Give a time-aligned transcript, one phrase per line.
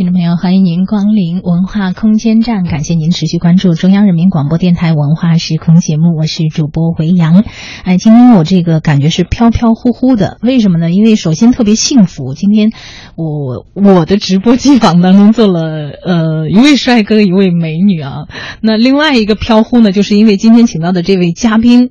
[0.00, 7.44] 听众朋友，欢迎您光临文化空间站，感谢您持续关注中央人民广播电台文化时空节目，我是主播维扬。
[7.84, 10.90] 哎，今天我这个感觉是飘飘忽忽的，为什么呢？
[10.90, 12.72] 因为首先特别幸福，今天
[13.14, 18.20] 我我的直播机房当中坐了呃一位帅哥，一位美女啊。
[18.62, 21.90] 那另外一个飘忽呢，就是因为今天请到的这位嘉宾。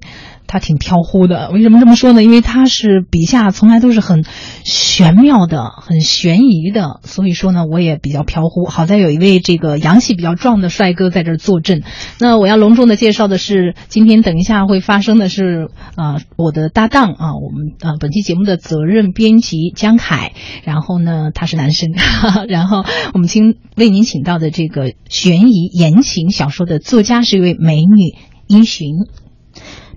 [0.52, 2.24] 他挺飘忽的，为什么这么说呢？
[2.24, 4.26] 因为他是笔下从来都是很
[4.64, 8.66] 玄妙的、很悬疑的，所以说呢，我也比较飘忽。
[8.66, 11.84] 好在有一位这个阳气比较壮的帅哥在这儿坐镇。
[12.20, 20.34] 那我要隆重的介绍的是，今天等一下会发生的是啊，我的搭档啊，我们啊本期节目的责任编辑江凯。
[20.64, 21.90] 然后呢，他是男生。
[22.50, 28.16] 然后我们请为您请到的这个悬疑言情小说的作家是一位美女
[28.48, 28.88] 殷寻。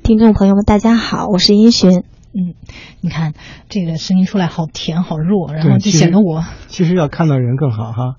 [0.03, 2.03] 听众朋友们，大家好，我是殷寻。
[2.35, 2.55] 嗯，
[3.01, 3.35] 你看
[3.69, 8.17] 这个声音出来好甜好弱，然后就显得我其实要看到人更好哈。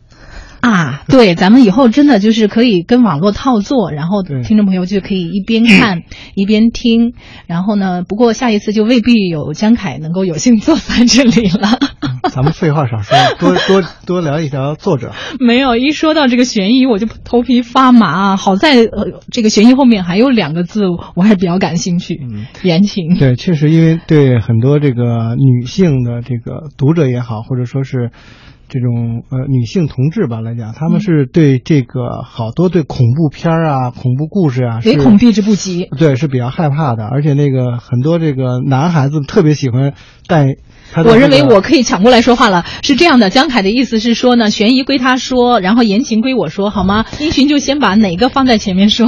[0.63, 6.03] 啊，对， 咱们以后真的就是可以跟网络套作，然后听众朋友就可以一边看
[6.35, 7.13] 一边听。
[7.47, 11.77] 然后呢，不过下一次就未必有江凯能够有幸坐在这里了。
[12.31, 15.11] 咱们废话少说， 多多多聊一聊作者。
[15.37, 18.37] 没有，一说到这个悬疑，我就头皮发麻。
[18.37, 20.83] 好在呃，这个悬疑后面还有两个字，
[21.15, 22.17] 我还比较感兴趣。
[22.23, 23.17] 嗯，言情。
[23.19, 28.11] 对，确实，因为对很多这个女性的这个读者也好，或者说是。
[28.73, 35.87] 这种呃女性同志吧来讲，他们是对这个好多对恐怖片啊、恐怖故事啊，唯恐避之不及。
[35.99, 39.93] 对，是比较害怕的，而且那个很多这个男孩子特别喜欢
[40.25, 40.55] 带。
[41.05, 42.65] 我认为我可以抢过来说话了。
[42.81, 47.05] 是这样的，江凯的意思是说呢，悬疑归他说，然后言情归我说，好吗？
[47.21, 49.07] 英寻就先把哪个放在前面说。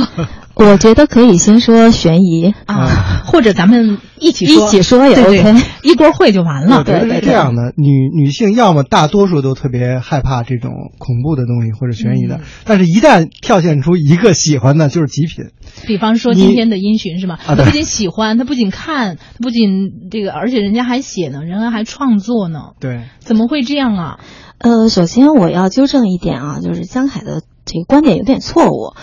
[0.56, 6.84] 我觉得可以先说悬疑啊，或者咱们一起一起说也 OK，一锅烩就完了。
[6.84, 15.47] 对对，是这样的，女女性要么大多数都特别害怕这种恐怖的东西或者悬疑的，但是一旦跳现出一个喜欢的，就是极品。
[15.86, 17.38] 比方说今天的音讯是吧？
[17.45, 22.59] 他不仅喜欢，他不仅看，他不仅这个，而且人家还写呢，人家还创作呢。
[22.79, 24.19] 对，怎么会这样啊？
[24.59, 28.94] 呃，首先我要纠正一点啊，就是江凯的这个观点有点错误。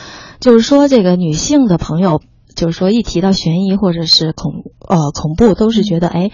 [0.43, 2.21] 就是说，这个女性的朋友，
[2.57, 6.33] 就是说一提到悬疑或者是恐呃恐怖，都是觉得哎，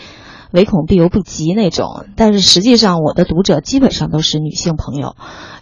[0.50, 2.06] 唯恐必犹不及那种。
[2.16, 5.14] 但是实际上，我的读者基本上都是女性朋友，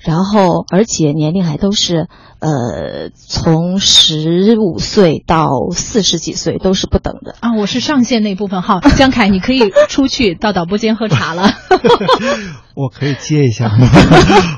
[0.06, 2.08] 然后而且年龄还都是
[2.38, 7.56] 呃从十五岁到四十几岁都是不等的啊。
[7.56, 11.50] 我是上线那部分好， 江凯，你可以出去到导播间喝茶了。
[12.76, 13.88] 我可以接一下吗？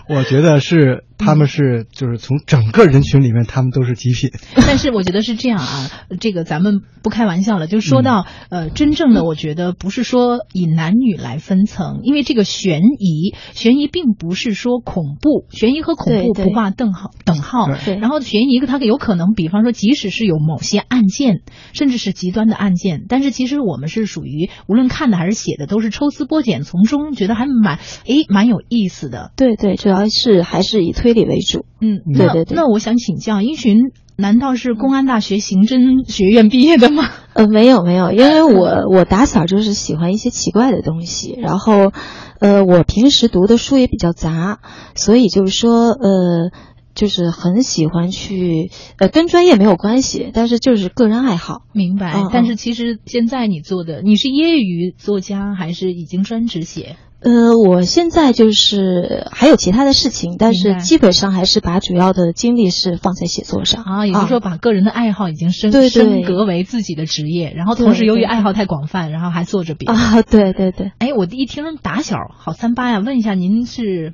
[0.08, 4.30] 我觉得是，他们是就是从整个人群里面，他们都是极品。
[4.56, 5.88] 但是我觉得是这样啊，
[6.18, 7.68] 这个咱们不开玩笑了。
[7.68, 17.68] 就说到呃，真正的我觉得不是说以男女来分层，因为这个悬疑，悬疑并不是说恐怖，悬疑和恐怖不挂等号等号。
[18.00, 27.78] 然后悬疑它有可能，比方说，即使是有某些案件，甚至是极端的案件，但是其实我们是属于无论看的还是写的，都是抽丝剥茧，从中觉得还蛮。
[28.06, 29.32] 诶，蛮有意思的。
[29.36, 31.64] 对对，主要是还是以推理为主。
[31.80, 32.56] 嗯，对对对。
[32.56, 37.04] 那我想请教，英寻难道是公安大学刑侦学院毕业的吗？
[37.38, 41.92] 呃，没有没有，因为我我打小就是喜欢一些奇怪的东西，然后，
[42.40, 44.58] 呃，我平时读的书也比较杂，
[44.94, 46.50] 所以就是说，呃。
[46.94, 51.62] 就是很喜欢去，呃，跟专业没有关系，但是就是个人爱好。
[51.72, 52.24] 明白。
[52.32, 56.96] 但是其实现在你做的，你是业余作家还是已经专职写？
[57.20, 64.06] 呃，我现在就是还有其他的事情，但是基本上还是把主要的精力是放在写作上啊。
[64.06, 70.22] 也就是说，把个人的爱好已经升升格为自己的职业，然后同时由于爱好太广泛，然后还做着别的啊。
[70.22, 70.92] 对对对。
[70.98, 74.12] 哎，我一听打小好三八呀，问一下您是？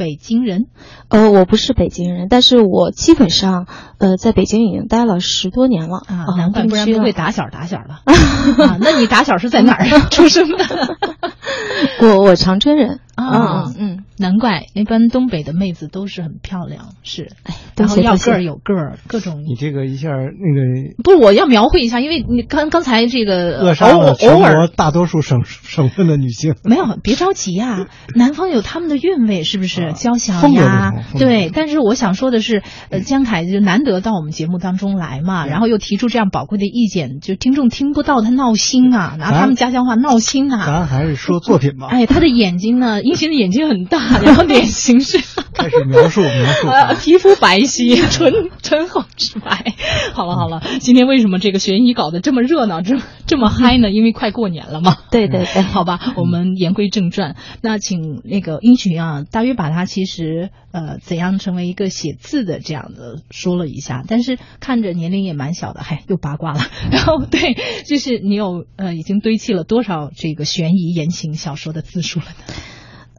[0.00, 0.64] 北京人，
[1.10, 3.66] 呃，我不是北京人，但是我基本上，
[3.98, 8.00] 呃，在北京已经待了十多年了啊，难怪不然不会打小打小了。
[8.80, 10.96] 那你打小是在哪儿 出生的？
[12.00, 13.00] 我我长春人。
[13.24, 19.44] 啊，嗯，难怪一般东北的妹子都是很漂亮，是，哎，然后要个儿有个儿，各种。
[19.46, 26.54] 你这个一下那个不是我要描绘一下，因为你刚刚才这个扼杀了全国大多数省省份的女性。
[26.64, 29.92] 没有，别着急呀， 南方有他们的韵味，是不是？
[29.94, 31.50] 交响呀，对。
[31.52, 40.66] 但是我想说的是，呃，江凯就难得到我们节目当中来嘛，然后又提出这样宝贵的意见，就听众听不到他闹心啊，拿他们家乡话闹心啊。
[40.66, 41.88] 咱还是说作品吧。
[41.90, 43.02] 哎，他的眼睛呢？
[43.10, 45.18] 英雄的眼睛很大， 然后脸型是
[45.52, 49.74] 开始描述描述，呃，皮肤白皙， 唇唇红齿白。
[50.14, 53.90] 好了好了，今天为什么这个悬疑搞得这么热闹，这么这么嗨呢？
[53.90, 54.96] 因为快过年了嘛。
[55.10, 57.34] 对对对，好吧，我们言归正传。
[57.62, 66.60] 那请那个英群啊，大约把他其实呃怎样成为一个写字的这样的说了一下，但是看着年龄也蛮小的，嗨，又八卦了。
[66.92, 72.54] 然后对，就是你有呃已经堆砌了多少这个悬疑言情小说的字数了呢？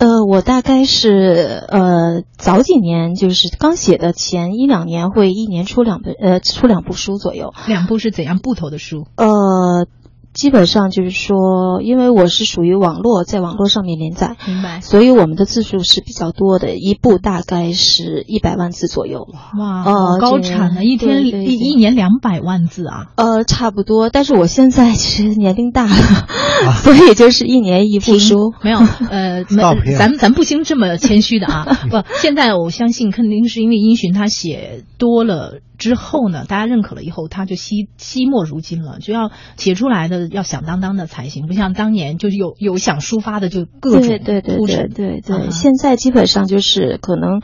[0.02, 7.54] 呃，我大概是呃早几年就是刚写的，前一两年会一年出两本呃出两部书左右。
[7.68, 9.06] 两部是怎样部头的书？
[9.16, 9.86] 呃。
[10.34, 19.28] 基本上就是说，因为我是属于网络，在网络上面连载，明白，所以我们的字数是比较多的，一部大概是一百万字左右。
[19.60, 20.84] 哇，好高产啊！
[20.84, 23.08] 一天一一年两百万字啊？
[23.16, 24.10] 呃，差不多。
[24.10, 25.96] 但是我现在其实年龄大了，
[26.84, 28.54] 所以就是一年一部书。
[28.62, 28.80] 没有，
[29.10, 29.44] 呃，
[29.98, 31.66] 咱咱不兴这么谦虚的啊。
[31.92, 35.60] 不，现在我相信肯定是因为殷寻他写多了。
[35.82, 47.42] 之后呢，大家认可了以后，他就惜惜墨如金了，就要写出来的要响当当的才行，不像当年就是有有想抒发的就各种对对对对对对，现在基本上就是可能，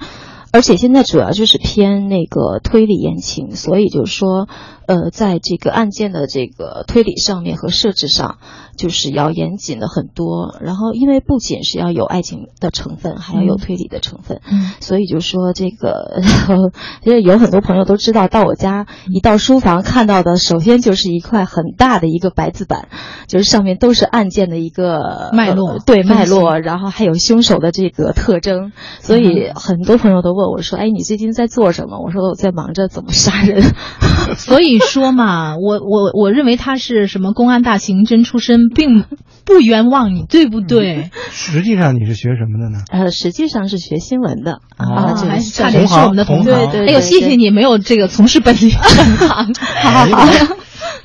[0.51, 4.47] 而且现在主要就是偏那个推理言情，所以就是说。
[4.87, 8.37] 呃，在这个案件的这个推理上面和设置上，
[8.77, 10.57] 就是要严谨的很多。
[10.61, 16.21] 然后，因为不仅是要有爱情的成分，还要有推理的成分，嗯，所以就说这个，
[17.03, 22.87] 因为有很多朋友都知道，到我家一到书房看到的，首先就是一块很大的一个白字板，
[23.27, 28.71] 就是上面都是案件的一个脉络，对脉络，然后还有凶手的这个特征。
[29.01, 33.61] 所以很多朋友都问我说：“哎，你最近在做什么？”我说：“我在忙着怎么杀人。”
[34.39, 34.76] 所以。
[34.79, 39.03] 说嘛，我我我认为他是什么公安大刑侦出身，并
[39.45, 41.11] 不冤枉你，对不对？
[41.31, 42.83] 实际上你是学什么的呢？
[42.91, 46.53] 呃，实际上是学新闻的啊，还差点是我们的同行。
[46.53, 49.45] 哎呦，谢谢你没有这个从事本地本行，好
[49.91, 50.57] 好 好。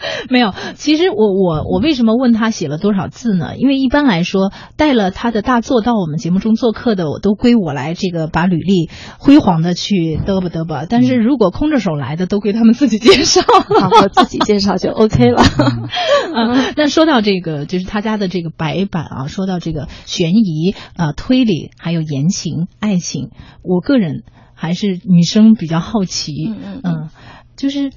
[0.31, 3.57] 没有，其实我我我为什么问他写了多少字呢？
[3.57, 10.87] 因为一般来说，带了他的大作到我们节目中做客的，我都归我来这个把履历辉煌的去嘚吧嘚吧。
[10.89, 13.43] 但是如果空着手来的，都归他们自己介绍，
[14.03, 15.43] 我自己介绍就 OK 了。
[16.35, 23.31] 嗯，那说到这个，就是他家的这个白板啊，说到这个悬疑啊、推理，还有言情、爱情，
[23.63, 24.23] 我个人
[24.55, 27.09] 还是女生比较好奇，嗯嗯，
[27.57, 27.93] 就是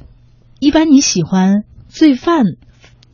[0.60, 1.64] 一般你喜欢。
[1.96, 2.44] 罪犯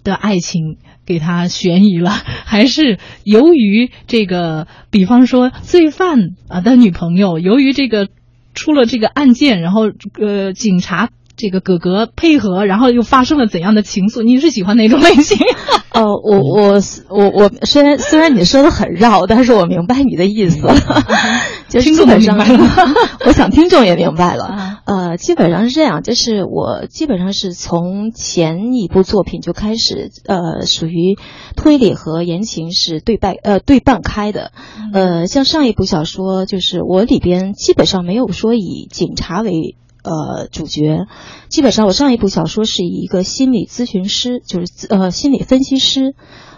[0.03, 8.07] 的爱情给他悬疑了，还是由于这个，比方说罪犯啊的女朋友，由于这个
[8.55, 14.23] 出了这个案件，然后呃警察这个哥哥配合，然后又发生了怎样的情愫？
[14.23, 15.37] 你是喜欢哪种类型？
[15.93, 20.67] 哦，我我我我虽然虽然你说的很绕，但是我明白你的意思。
[21.79, 22.59] 听众明白了，
[23.25, 24.81] 我想听众也明白了。
[24.85, 31.17] 呃，基本上是这样，就是我基本上是从前一部作品就开始，呃，属于
[31.55, 34.51] 推理和言情是对半呃对半开的。
[34.93, 41.05] 呃，像上一部小说，就是我里边基本上没有说以警察为呃主角，
[41.47, 46.15] 基本上我上一部小说是以一个心理咨询师，就是呃心理分析师，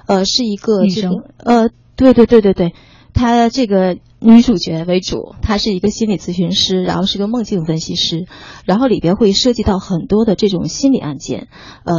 [0.08, 2.74] 呃是一个这个呃对对对对对。
[3.16, 8.26] 他这个女主角为主，她是一个心理咨询师，然后是个梦境分析师，
[8.66, 11.48] 然后里边会涉及到很多的这种心理案件，
[11.84, 11.94] 呃，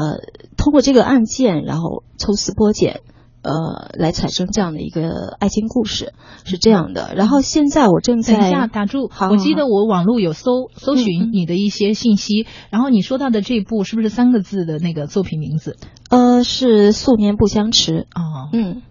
[0.56, 3.00] 通过这个案件，然后抽丝剥茧。
[3.46, 6.14] 呃，来产生这样的一个爱情故事
[6.46, 7.12] 是这样的。
[7.14, 9.10] 然后现在我正在等一下打住。
[9.30, 15.76] 我记得我网络有搜搜寻你的一些信息，然后你说到的这部是不是三个字的那个作品名字？
[16.14, 18.06] 呃，是素年不相识。
[18.14, 18.82] 哦，嗯，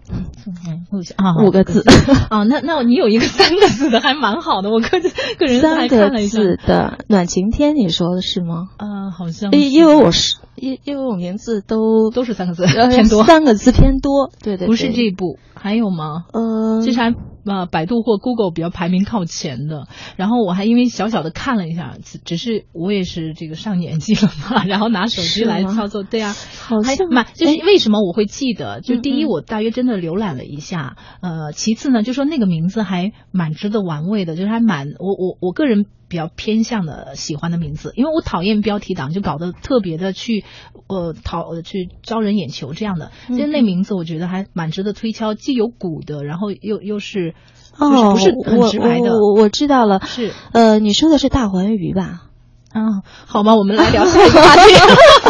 [0.43, 1.83] 素年不相啊，五个字。
[2.29, 4.89] 哦，那那你有一个三个字的还蛮好的，我个
[5.37, 8.69] 个人三个字的暖晴天，你说的是吗？
[8.77, 10.37] 啊，好像因为我是。
[10.55, 16.25] 因因为我名字都都是三个字偏多，三个字偏多，对对，不是这部还有吗？
[16.31, 17.11] 呃，这还
[17.45, 19.87] 啊，百度或 Google 比较排名靠前的。
[20.15, 28.81] 然后我还因为小小的看了一下，只是我也是这个上年纪了嘛， 然后拿手机来操作，对啊，好像蛮就是为什么我会记得？
[28.81, 35.85] 就第一，我大约真的浏览了一下，呃，其次呢，就说那个名字还蛮值得玩味的，就是还蛮我我我个人。
[36.13, 40.45] 比较偏向的喜欢的名字，因为我讨厌标题党，就搞得特别的去，
[40.85, 43.09] 呃，讨去招人眼球这样的。
[43.29, 47.33] 其实那名字我觉得还蛮值得推敲，既有古的，然后又又是，
[47.79, 49.13] 哦，不是很直白的。
[49.13, 52.29] 我我我知道了，是呃，你说的是大环鱼吧？
[52.73, 54.73] 啊，好吧，我们来聊下一个话题，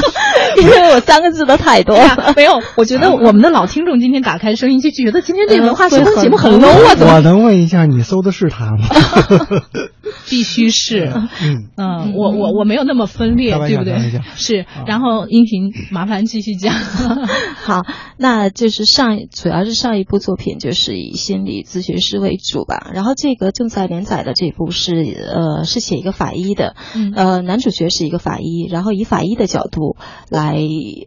[0.64, 2.34] 因为我三个字的太多了。
[2.36, 7.16] 没有，我觉得我们的老听众今天打开声音就觉得今天这个文化 学风节目很 low 啊，怎么？
[7.16, 8.88] 我能问一下，你搜的是他吗？
[10.30, 14.22] 必须是，嗯嗯，我我我没有那么分裂，对不对？
[14.36, 16.74] 是，然后音频麻烦继续讲。
[16.74, 17.82] 好，
[18.18, 29.98] 那就是上主要是上一部作品就是以心理咨询师为主吧，然后这个正在连载的这部是呃是写一个法医的，嗯呃男主角是一个法医，然后以法医的角度
[30.30, 30.56] 来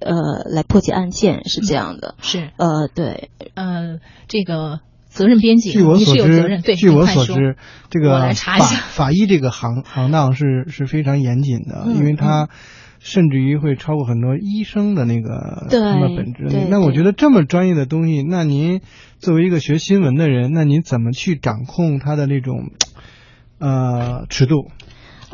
[0.01, 7.57] 呃来破解案件是这样的，是，呃对，呃，这个责任编辑，据我你所是有责任，知，对，据我所知，
[7.91, 8.77] 这个我来查一法下。
[8.77, 12.49] 法医这个行行当是是非常严谨的，嗯因为它
[12.99, 16.67] 甚至于会超过很多医生的那个对他们本质。
[16.69, 18.81] 那我觉得这么专业的东西，那您
[19.19, 22.71] 作为一个学新闻的人，那您怎么去掌控它的那种
[23.59, 24.71] 呃尺度？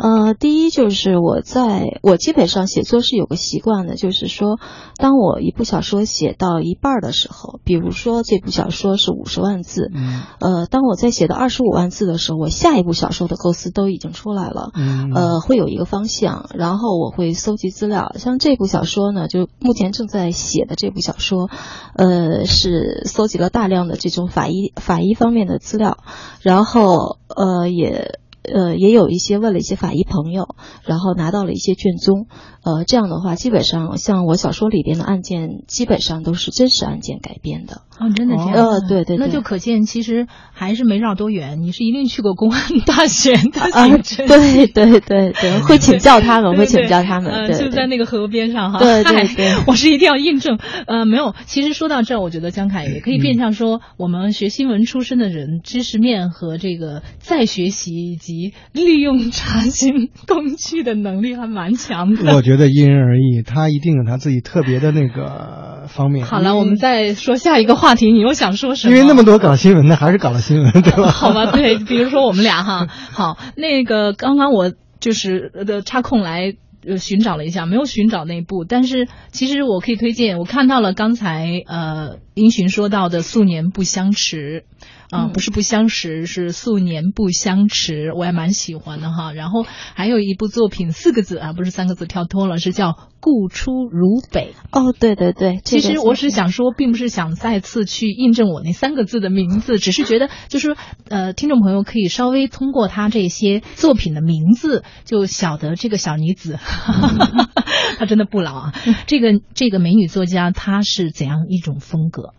[0.02, 4.58] 呃，第一就是我在我基本上写作是有个习惯的，就是说，
[4.96, 14.72] 当我一部小说写到一半儿的时候，比如说这部小说是五十万字，嗯呃，当我在写到二十五万字的时候，我下一部小说的构思都已经出来了。
[14.74, 18.12] 嗯呃，会有一个方向，然后我会搜集资料。
[18.18, 21.48] 像这部小说呢，就目前正在写的这部小说，
[21.94, 25.98] 呃，是搜集了大量的这种法医法医方面的资料，
[26.40, 28.18] 然后呃也。
[28.42, 32.26] 呃，也有一些问了一些法医朋友，然后拿到了一些卷宗，
[32.64, 37.82] 呃，这样的话，基本上像我小说里边的案件，基本上都是真实案件改编的。
[37.98, 38.52] 哦，真的这样？
[38.54, 48.78] 呃对对对那就可见其实还是没绕多远，你是一定去过公安大学 的啊，刑侦对对对对， 会请教他们，会请教他们，就在那个河边上哈。
[48.78, 50.58] 对对对 我是一定要印证。
[50.86, 58.31] 呃，没有，其实说到这儿，我觉得江凯也可以嗯变相说，我们学新闻出身的人，知识面和这个再学习以及
[58.72, 62.34] 利用查询工具的能力还蛮强的。
[62.34, 66.26] 我觉得因人而异，他一定有他自己特别的那个方面。
[66.26, 68.10] 好了，我们再说下一个话题。
[68.10, 68.94] 你又想说什么？
[68.96, 71.10] 因为那么多搞新闻的，还是搞了新闻，对吧？
[71.12, 76.54] 好吧，对，比如说我们俩哈， 好，那个刚刚我就是的插空来。
[76.84, 84.64] 呃，寻找了一下，没有寻找那部，但是其实我可以推荐，我看到了刚才呃英寻说到的《素年不相识》，
[85.12, 89.34] 啊、嗯不是不相识，是素年不相识，我还蛮喜欢的哈。
[89.34, 89.64] 然后
[89.94, 94.54] 还有一部作品，四个字啊，不是三个字，跳脱了，是叫《故出如北》。
[94.78, 100.74] 哦，对对对，其实我是想说，并不是想再次去印证我那三个字的名字，只是觉得就是
[101.08, 106.58] 呃，听众朋友可以稍微通过他这些作品的名字，就晓得这个小女子，
[107.98, 108.72] 她真的不老啊。
[109.06, 112.32] 这个这个美女作家她是怎样一种风格？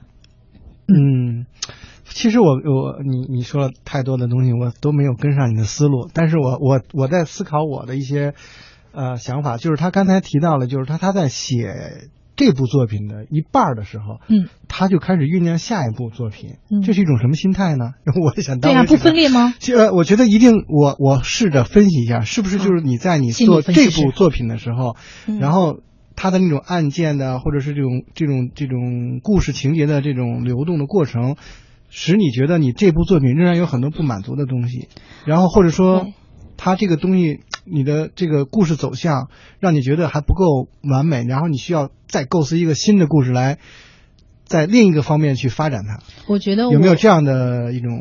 [0.86, 1.46] 嗯，
[2.13, 6.08] 其实我我你你说了太多的东西，我都没有跟上你的思路。
[6.13, 8.34] 但是我我我在思考我的一些
[8.91, 11.74] 呃想法，就是他刚才提到了，就是他他在写
[12.36, 17.91] 这部作品的一半的时候，嗯，他就开始酝酿下一部作品，嗯这是一种什么心态呢？
[18.24, 19.53] 我也想对呀、不分裂吗？
[19.75, 24.96] 呃我觉得一定，我我试着分析一下，是不是就是你在你做这部作品的时候，
[25.27, 25.79] 嗯然后
[26.15, 31.36] 他的那种案件的，或者是这种这种这种故事情节的这种流动的过程，
[31.96, 34.88] 使你觉得你这部作品仍然有很多不满足的东西，
[35.26, 36.14] 然后或者说对
[36.58, 43.60] 它这个东西，你的这个故事走向让你觉得还不够完美，然后你需要再构思一个新的故事来。
[44.46, 47.92] 在另一个方面去发展它，我觉得有没有这样的一种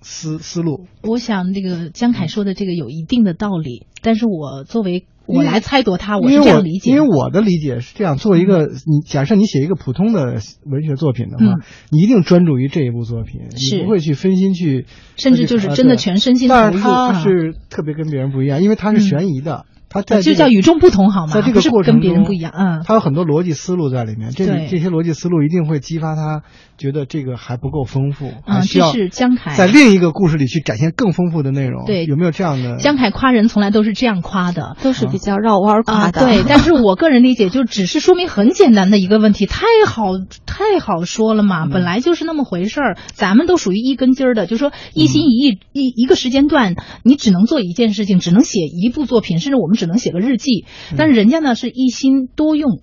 [0.00, 0.86] 思思路？
[1.02, 6.96] 我想这个江凯说的这个有一定的道理，但是我作为我来猜度他，我这样理解的。
[6.96, 16.60] 因为我的理解是这样：作为一个你，假设你写一个普通的文学作品的话，嗯你一定专注于这一部作品，你不会去分心去，甚至就是真的全身心投入。
[16.60, 21.32] 但是他啊是特别跟别人不一样，因为他是悬疑的，他在这个就叫与众不同好吗？
[21.34, 26.42] 在这个过程跟别人不一样，嗯，他有很多逻辑思路在里面，这这些逻辑思路一定会激发他
[26.76, 31.84] 觉得这个还不够丰富，啊，还需要这是江凯在另一个故事里去展现更丰富的内容。
[31.86, 32.78] 对有没有这样的？
[32.78, 34.76] 江凯夸人从来都是这样夸的。
[34.82, 36.20] 都是比较绕弯儿夸啊，的。
[36.20, 40.12] 对， 但是我个人理解，就只是说明很简单的一个问题，太好
[40.44, 50.64] 太好说了嘛，嗯本来就是那么回事儿，咱们都属于一根筋儿的，就说一心一意、一一个时间段，你只能做一件事情，只能写一部作品，甚至我们只能写个日记，
[50.96, 52.80] 但是人家呢是一心多用，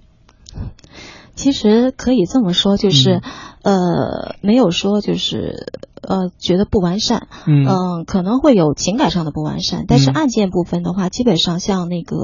[1.35, 3.21] 其实可以这么说，就是，
[3.63, 5.67] 呃，没有说就是，
[6.07, 7.65] 呃觉得不完善，嗯。
[7.65, 10.13] 嗯，可能会有情感上的不完善，但是嗯。
[10.13, 12.17] 案件部分的话，基本上像那个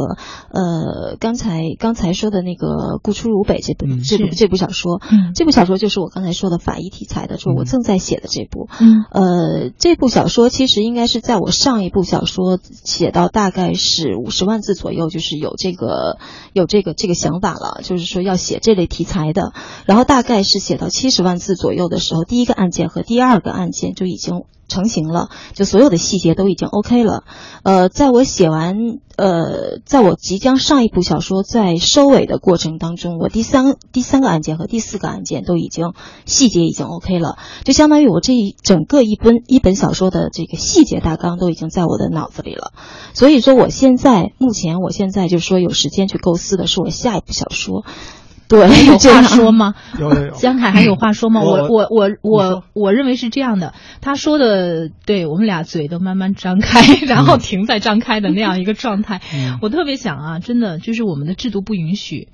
[0.52, 2.68] 呃刚才刚才说的那个
[3.02, 4.02] 《顾出如北》这部、嗯。
[4.04, 5.34] 这部这部小说，嗯。
[5.34, 8.68] 这部小说就是我刚才说的法医题材的，就是我嗯正在写的这部。
[8.80, 9.06] 嗯。
[9.12, 16.18] 呃，这部小说其实应该是在我上一部小说写到大概是五十万字左右，就是有这个
[16.54, 19.54] 有这个这个想法了，就是说要写这类题材的。
[19.86, 27.24] 然后大概是写到七十万字左右的时候，第一个案件和第二个案件就已经成型了，就所有的细节都已经 OK 了。
[27.64, 28.76] 呃，在我写完
[29.16, 35.94] 呃，在我即将上一部小说在收尾的过程当中，我第三第三个案件和第四个案件都已经
[36.26, 42.72] 细节已经 OK 了，就相当于我这一整个一本一本小说的这个细节大纲都已经在我的脑子里了。
[43.14, 47.84] 所以说，我现在目前我现在就是说有时间去构思的是我下一部小说。
[48.50, 49.76] 对，有话说吗？
[50.00, 51.42] 有有有，江凯还有话说吗？
[51.42, 59.22] 我我我我我我认为是这样的，他说的对我们俩嘴都慢慢张开，然后停在张开的那样一个状态。
[59.34, 62.30] 嗯我特别想啊，真的就是我们的制度不允许，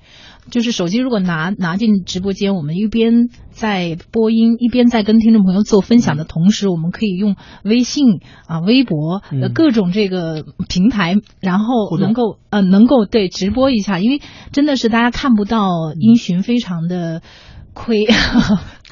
[0.50, 9.22] 就是手机如果拿拿进直播间，我们一边在播音，一边在跟听众朋友做分享的同时，我们可以用微信啊、微博
[9.54, 14.20] 各种这个平台，然后能够呃能够对直播一下，因为
[14.52, 17.22] 真的是大家看不到音讯，非常的。
[17.78, 18.06] 亏，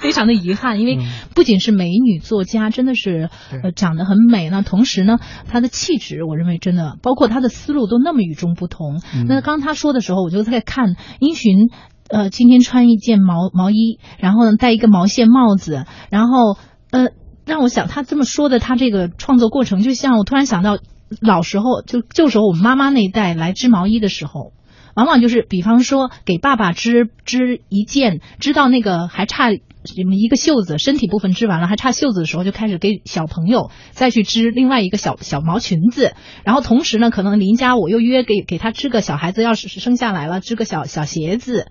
[0.00, 9.00] 非常的遗憾，因为嗯不仅是美女作家，真的是对呃长得很美，那同时呢，她的气质，我认为真的，包括她的思路都那么与众不同。
[9.14, 11.70] 嗯那刚她说的时候，我就在看殷寻，
[12.08, 16.56] 呃，今天穿一件毛毛衣，然后呢戴一个毛线帽子，然后
[16.90, 17.08] 呃，
[17.46, 20.78] 让我想她这么说的，她这个创作过程，就像我突然想到
[21.20, 24.52] 老时候，就旧时候我们妈妈那一代来织毛衣的时候。
[24.96, 29.50] 往往就是，比方说给爸爸织织一件，织到那个还差
[29.94, 36.14] 一个袖子，身体部分织完了，还差袖子的时候，就开始给小朋友再去织另外一个小小毛裙子。
[36.44, 41.66] 然后同时呢，可能邻家我又约给给他织个小孩子，要是生下来了，织个小小鞋子，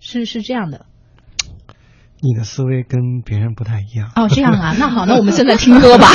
[0.00, 0.86] 是是这样的。
[2.20, 4.10] 你的思维跟别人不太一样。
[4.16, 6.08] 哦，这样啊， 那好，那我们现在听歌吧，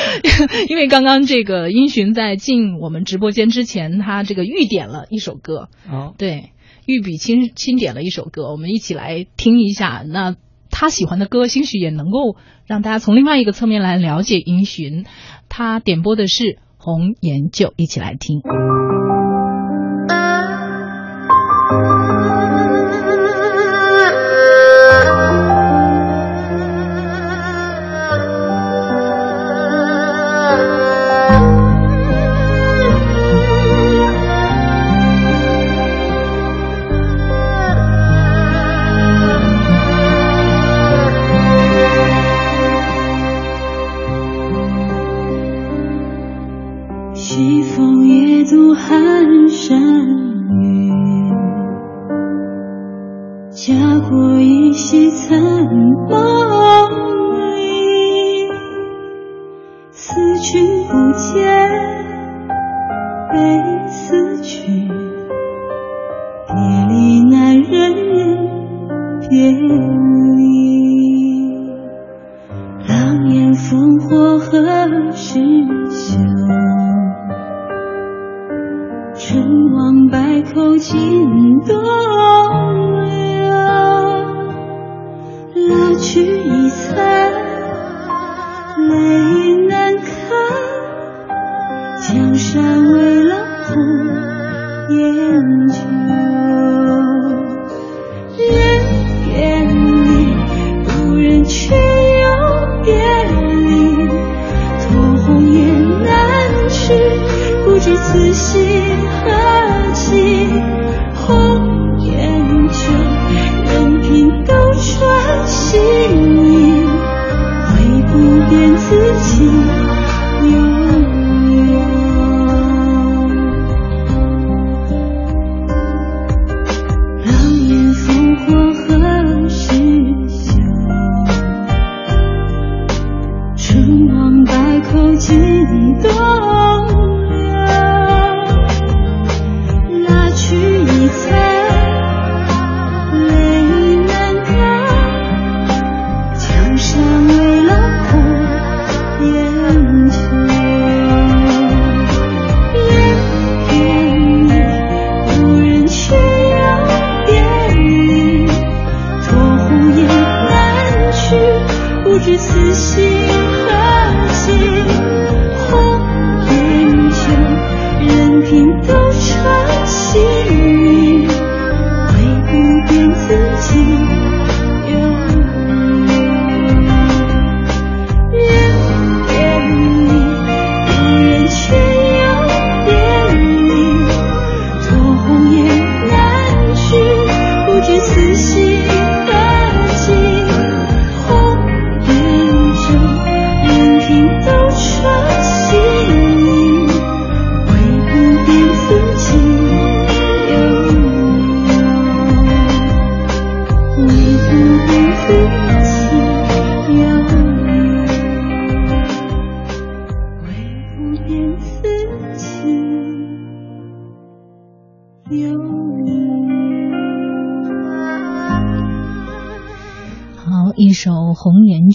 [0.68, 6.50] 因为刚刚这个英巡在进我们直播间之前，他这个预点了一首歌，哦，对，
[6.84, 10.04] 御笔亲亲点了一首歌，我们一起来听一下。
[10.06, 10.36] 那
[10.70, 12.36] 他喜欢的歌，兴许也能够
[12.66, 15.04] 让大家从另外一个侧面来了解殷寻。
[15.48, 16.44] 他点播的是
[16.78, 18.40] 《红颜旧》，一起来听。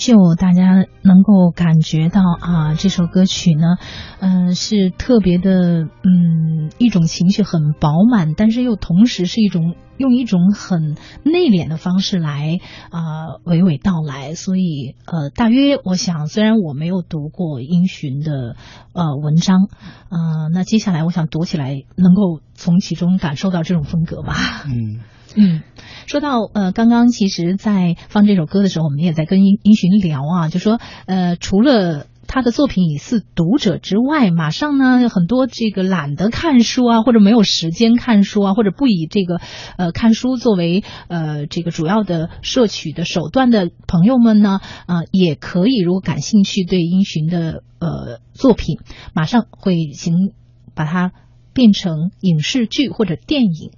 [0.06, 3.78] 就》，大家能够感觉到啊，这首歌曲呢，
[4.20, 12.60] 嗯、是特别的，嗯，一种情绪很饱满，但是又同时是一种用一种很内敛的方式来
[12.91, 14.36] 啊、娓娓道来。
[14.36, 18.56] 所以呃，大约我想，虽然我没有读过殷寻的
[18.94, 19.70] 呃文章，
[20.10, 24.36] 呃，那接下来我想读起来能够从其中感受到这种风格吧。
[24.68, 25.02] 嗯
[25.36, 25.62] 嗯，
[26.08, 32.08] 说到呃，刚刚其实，在放这首歌的时候，我们也在跟殷殷寻聊啊，就说呃，除了。
[32.28, 39.39] 他的作品以似读者之外，马上呢，很多这个懒得看书啊，或者没有时间看书啊，或者不以这个
[39.78, 48.80] 呃看书作为呃这个主要的摄取的手段的朋友们呢，啊、也可以如果感兴趣对殷寻的呃作品，
[49.13, 50.34] 马上会行
[50.74, 51.12] 把它
[51.54, 53.71] 变成影视剧或者电影。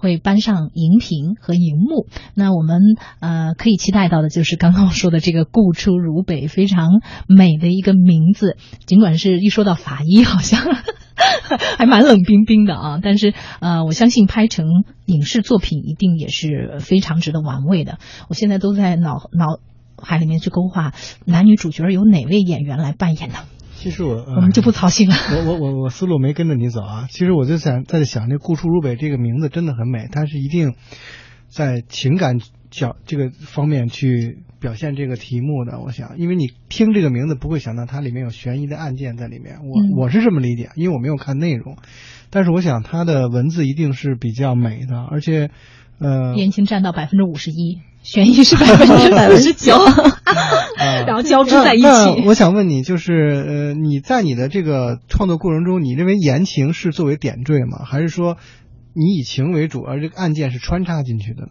[0.00, 2.06] 会搬上荧屏和荧幕。
[2.34, 2.80] 那我们
[3.20, 8.56] 呃可以期待到的就是刚刚我说的这个顾出如北，非常美的一个名字。
[8.86, 10.60] 尽管是一说到法医，好像
[11.78, 14.66] 还蛮冷冰冰的啊，但是呃，我相信拍成
[15.06, 17.98] 影视作品一定也是非常值得玩味的。
[18.28, 19.60] 我现在都在脑脑
[20.02, 20.94] 海里面去勾画
[21.26, 23.36] 男女主角有哪位演员来扮演呢？
[23.80, 25.14] 其实我呃我们就不操心了。
[25.14, 27.08] 我我我我思路没跟着你走啊。
[27.10, 30.74] 其实我就想在想，这顾出如北这个名字真的很美，它是一定
[31.48, 32.38] 在情感
[32.70, 35.80] 角这个方面去表现这个题目的。
[35.80, 39.60] 我想，因为你听这个名字不会想到它里面有悬疑的案件在里面。
[39.64, 41.78] 我、嗯我是这么理解，因为我没有看内容，
[42.28, 45.50] 但是我想它的文字一定是比较美的，而且
[45.98, 48.94] 呃，言情占到百分之五十一，悬疑是百分之
[49.40, 49.74] 四十九，
[51.06, 52.22] 然后交织在一起。
[52.26, 57.84] 我想问你，就是呃，你在你的这个创作过程中，你认为言情是作为点缀吗？
[57.84, 58.36] 还是说
[58.94, 61.48] 你以情为主，而这个案件是穿插进去的？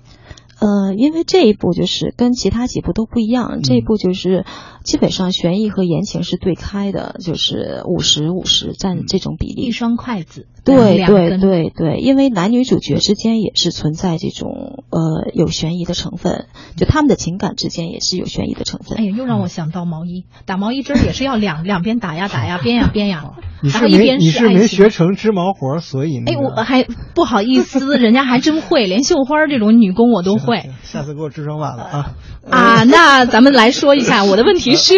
[0.59, 4.45] 呃，因为这一部就是跟其他几部都不一样，这一部就是
[4.89, 9.71] 基本上悬疑和言情是对开的，就是五十五十占这种比例一。
[9.71, 18.97] 双筷子，对对两根对对，因为男女主角之间也是存在这种呃有悬疑的成分，就他们的情感之间也是有悬疑的成分。
[18.97, 23.25] 哎呀，又让我想到毛衣，打毛衣针儿也是要两 两边打呀打呀，编呀编呀，
[23.61, 30.71] 你是然后一边没你是爱情没学成织毛活，所以那哎，我还不好意思，人家还真会，连绣花这种女工我都会。
[30.81, 32.15] 下次给我织双袜子啊！
[32.49, 34.93] 啊，那咱们来说一下，我的问题是，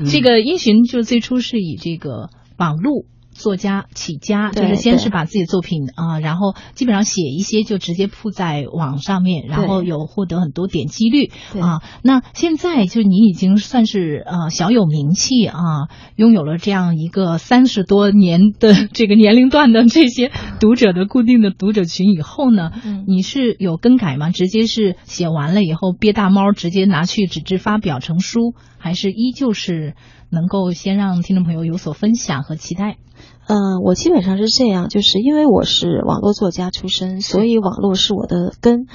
[0.00, 0.04] 嗯。
[0.04, 11.82] 这个殷寻就最初是以这个网络作家起家，就是先是把自己的作品啊、然后基本上写一些就直接铺在网上面，然后有获得很多点击率对啊。
[12.02, 24.30] 那现在就你已经算是呃小有名气啊，拥有了这样一个三十多年的这个年龄段的这些读者的固定的读者群以后呢，嗯你是有更改吗？
[24.30, 29.94] 直接是写完了以后憋大猫，直接拿去纸质发表成书，还是依旧是
[30.30, 32.96] 能够先让听众朋友有所分享和期待？
[33.46, 38.86] 嗯、我基本上是这样，就是因为我是网络作家出身，所以网络是我的根。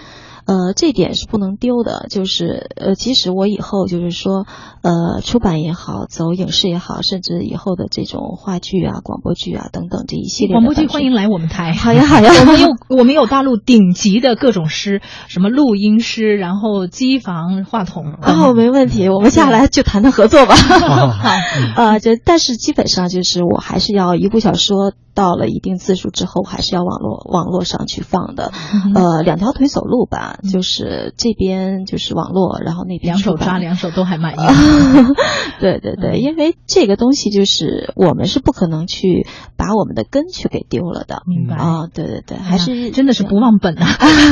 [0.48, 4.46] 呃，这点是不能丢的，就是呃，即使我以后就是说，
[4.82, 11.74] 呃，出版也好，走影视也好，甚至以后的这种话剧啊、广播剧啊等等这一系列的广播剧欢迎来我们台。
[11.74, 18.06] 好呀好 呀我们有我们有大陆顶级的各种师，什么录音师，然后机房、话筒。
[18.22, 20.56] 哦，没问题，我们下来就谈谈合作吧。
[20.56, 21.12] 好
[21.76, 28.52] 呃，就但是基本上就是我还是要一部小说到了一定字数之后，还是要网络网络上去放的。
[28.86, 34.38] 嗯 呃，两条腿走路吧，就是这边就是网络，然后那边两手抓，两手都还满意。
[35.60, 39.26] 对对对，嗯因为这个东西就是我们是不可能去
[39.58, 41.24] 把我们的根去给丢了的。
[41.26, 43.88] 明白啊、对对对，还是真的是不忘本啊。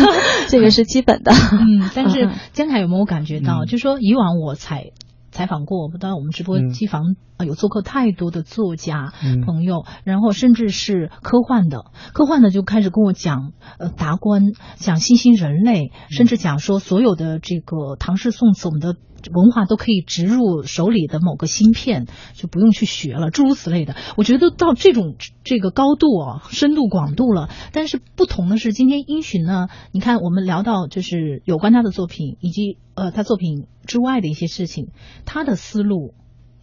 [0.50, 1.32] 这个是基本的。
[1.34, 4.92] 嗯，但是江凯有没有感觉到，嗯就说以往我采
[5.36, 14.44] 采访过，我不知道我们直播嗯机房啊有做客太多的作家嗯朋友，然后甚至是科幻的，科幻的就开始跟我讲呃达观，
[14.78, 18.96] 讲新兴人类，甚至讲说所有的这个唐诗宋词，我们的。
[19.34, 23.96] 文化都可以植入手里的某个芯片，就不用去学了，诸如此类的。
[24.18, 27.50] 我觉得到这种这个高度啊，深度广度了。
[27.72, 34.88] 但是不同的是，今天殷询呢，你看我们聊到就是有关他的作品，以及呃他作品之外的一些事情，
[35.26, 36.14] 他的思路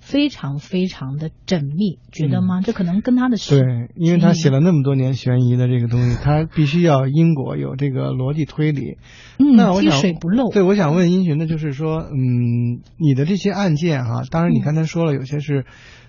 [0.01, 2.61] 非常非常的缜密，觉得吗？
[2.61, 8.97] 这可能跟他的是对，因为他写了那么多年悬疑的这个东西，他必须要因果有这个逻辑推理。
[9.39, 10.51] 那嗯，那我想水不漏。
[10.51, 15.67] 对，我想问殷寻的就是说，嗯，你的这些案件哈、当然你刚才说了，有些是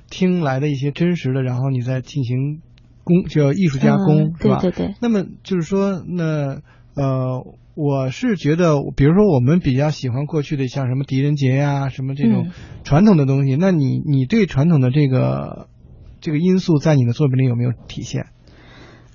[0.09, 2.61] 听来的一些真实的，然后你再进行
[3.03, 4.59] 工叫艺术加工，嗯是吧？
[4.59, 6.61] 对对对，那么就是说，那
[6.95, 12.51] 呃，我是觉得，比如说我们比较喜欢过去的像什么狄仁杰呀、什么这种嗯
[12.83, 15.67] 传统的东西，那你你对传统的这个
[16.21, 18.27] 这个因素在你的作品里有没有体现？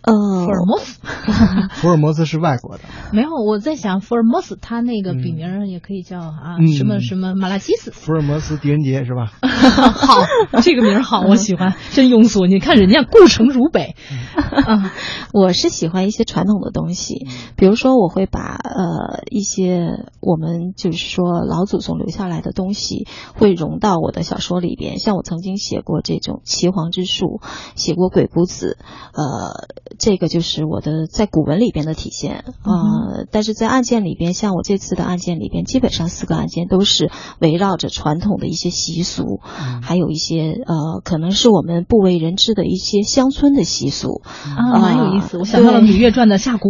[0.03, 0.13] 呃，
[0.45, 1.01] 福尔摩斯
[1.81, 7.91] 福尔摩斯是外国的，没有，我在想福尔摩斯他那个笔嗯名也可以叫啊、嗯什么什么马拉基斯。
[7.91, 9.33] 福尔摩斯狄仁杰是吧？
[9.43, 10.25] 好，
[10.63, 12.47] 这个名好，我喜欢， 真庸俗。
[12.47, 13.97] 你看人家顾城如北，
[14.37, 14.93] 啊，
[15.33, 19.89] 我是喜欢一些传统的东西，比如说我会把呃一些
[20.21, 24.99] 我们就是说老祖宗留下来的东西，会融到我的小说里边。
[24.99, 27.41] 像我曾经写过这种岐黄之术，
[27.75, 28.79] 写过鬼谷子，
[29.13, 39.41] 呃，这个就是我的在古文里边的体现呃，但是在案件里边，像我这次的案件里边，基本上四个案件都是围绕着传统的一些习俗，
[39.83, 44.23] 还有一些呃可能是我们不为人知的一些乡村的习俗。
[44.57, 45.39] 啊，蛮有意思。
[45.39, 46.69] 我想到了《芈月传》的下蛊。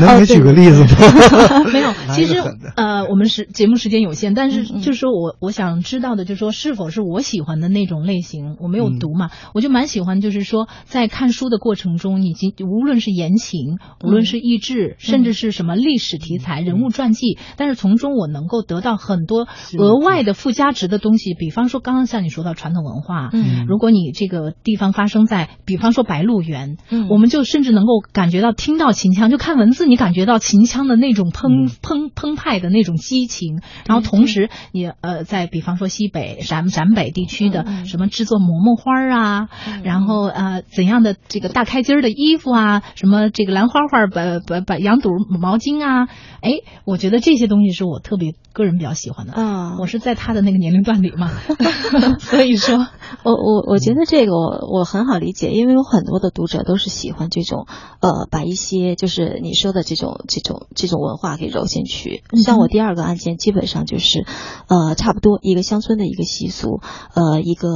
[0.00, 1.64] 能给举个例子吗？
[1.72, 2.42] 没有，其实
[2.76, 19.46] 呃，我们是节目时间有限，但是就是说我我想知道的，就是说是否是我喜欢的那种类型，我没有读嘛，我就蛮喜欢，就是说在看书的过程中，已经无论是言情，无论是意志，甚至是什么历史题材、人物传记，但是从中我能够得到很多
[19.78, 23.66] 额外的附加值的东西，比方说刚刚像你说到传统文化，嗯。
[23.66, 27.08] 如果你这个地方发生在，比方说白鹿原，嗯。
[27.08, 31.32] 我们就甚至能够感觉到听到秦腔，就看文字，你感觉到秦腔的那种嗯。
[31.32, 39.48] 澎澎澎湃的那种激情，然后同时你呃，在比方说西北陕陕北地区的什么制作馍馍花儿啊，
[39.82, 46.08] 然后呃怎样的这个大开襟儿的衣服啊，什么这个兰花花把把把羊肚毛巾啊，
[46.40, 46.50] 哎，
[46.86, 49.34] 我觉得这些东西是我特别个人比较喜欢的。
[49.34, 51.30] 啊，我是在他的那个年龄段里嘛，
[52.18, 52.86] 所以说，
[53.22, 57.66] 我我我觉得这个我我很好理解，因为有很多的读者都是喜欢这种
[58.00, 62.22] 呃，把一些就是你说的这种这种这种文化给揉进去。
[62.42, 64.24] 像我第二个案件，基本上就是
[64.68, 66.80] 呃，差不多一个乡村的一个习俗，
[67.14, 67.68] 呃，一个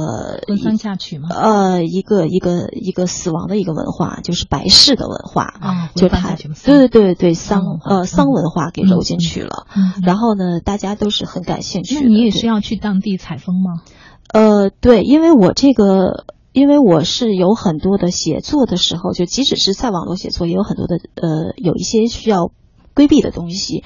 [0.47, 9.67] 婚丧嫁娶嘛，呃，一个一个一个死亡的一个文化，就是白事的文化，啊就他婚丧嫁娶嘛丧对对对对丧丧文化呃丧嗯文化给揉进去了。
[9.75, 11.95] 嗯然后呢，大家都是很感兴趣。
[11.95, 13.81] 那你也是要去当地采风吗？
[14.31, 22.51] 呃，对，因为我这个，因为我是有很多的写作的时候，就即使是在网络写作，也有很多的呃，有一些需要
[22.95, 23.83] 规避的东西，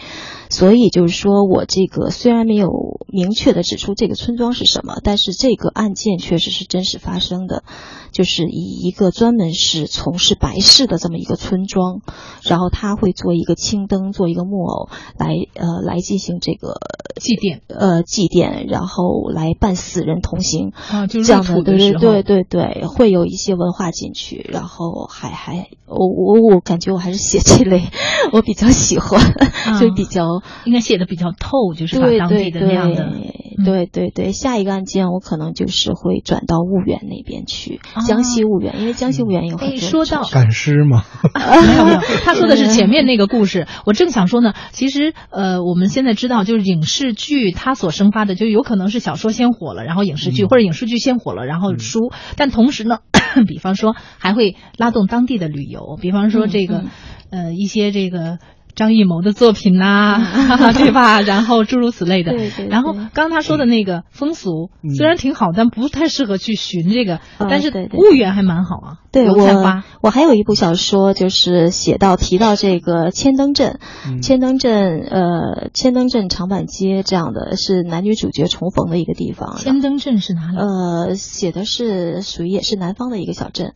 [0.49, 2.69] 所以就是说我这个虽然没有
[3.07, 7.63] 明确的指出这个村庄是什么，但是这个案件确实是真实发生的，
[8.11, 12.01] 就是以一个专门是从事白事的这么一个村庄，
[12.43, 16.75] 然后他会做一个青灯，做一个木偶来呃来进行这个
[17.19, 17.59] 祭奠。
[17.67, 20.71] 呃祭奠，然后来办死人同行。
[20.89, 27.83] 啊，就这样的，对对对对对，会有一些文化进去，然后还还我我我感觉我还是写这类，
[28.31, 29.21] 我比较喜欢，
[29.79, 33.23] 就比较应该写的比较透，就是把对当地的那样的，嗯。
[33.65, 38.03] 对对对，下一个案件我可能就是会转到婺源那边去，啊。
[38.03, 43.65] 江西婺源，因为江西婺源有很哎，多说到赶尸吗，没 有没有， 他说的是前面那个故事。
[43.87, 50.49] 我正想说呢，其实呃，我们现在知道，就是影视剧它所生发的，就有可能是小说先火了，然后影视剧，嗯。
[50.49, 52.11] 或者影视剧先火了，然后书。
[52.35, 52.99] 但同时呢，
[53.47, 56.83] 比方说还会拉动当地的旅游，比方说这个、
[57.31, 57.45] 嗯。
[57.45, 58.37] 呃一些这个。
[58.77, 60.21] 张艺谋的作品呐、
[60.77, 61.19] 对吧？
[61.21, 62.31] 然后诸如此类的。
[62.31, 67.15] 嗯对对然后刚刚他说的那个风俗，嗯虽然挺好，但不太适合去寻这个。
[67.15, 79.57] 啊但是婺源还蛮好啊，对我油菜花。，我还有一部小说，就是写到提到这个千灯镇，嗯千灯镇，呃，千灯镇长坂街这样的是男女主角重逢的一个地方。
[79.57, 80.57] 千灯镇是哪里？
[80.57, 83.73] 呃，写的是属于也是南方的一个小镇。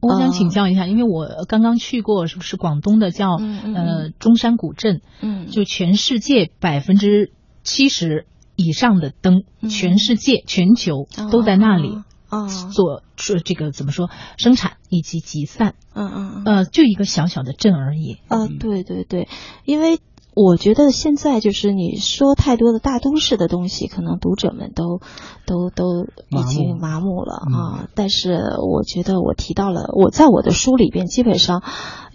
[0.00, 5.00] 我想请教一下，因为我刚刚去过，是不是广东的叫呃中山古镇？
[5.20, 5.46] 嗯。
[5.48, 7.32] 就全世界百分之
[7.62, 9.68] 七十以上的灯，嗯。
[9.68, 18.18] 全世界全球都在那里哦，做这这个怎么说生产以及集散，嗯嗯嗯，呃，就一个小小的镇而已。
[18.28, 19.28] 啊，对对对，
[19.64, 19.98] 因为
[20.36, 25.00] 我觉得现在就是你说太多的大都市的东西，可能读者们都
[25.46, 27.88] 都都已经麻木了嗯啊。
[27.94, 31.62] 但是我觉得我提到了，我在我的书里边基本上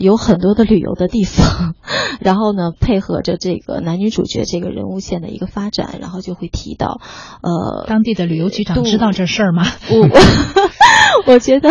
[0.02, 1.76] 有很多的旅游的地方，
[2.20, 7.00] 然后呢，配合着这个男女主角这个人物线的一个发展，然后就会提到，
[7.42, 9.64] 呃，当地的旅游局长对知道这事儿吗？
[9.90, 11.70] 我我觉得，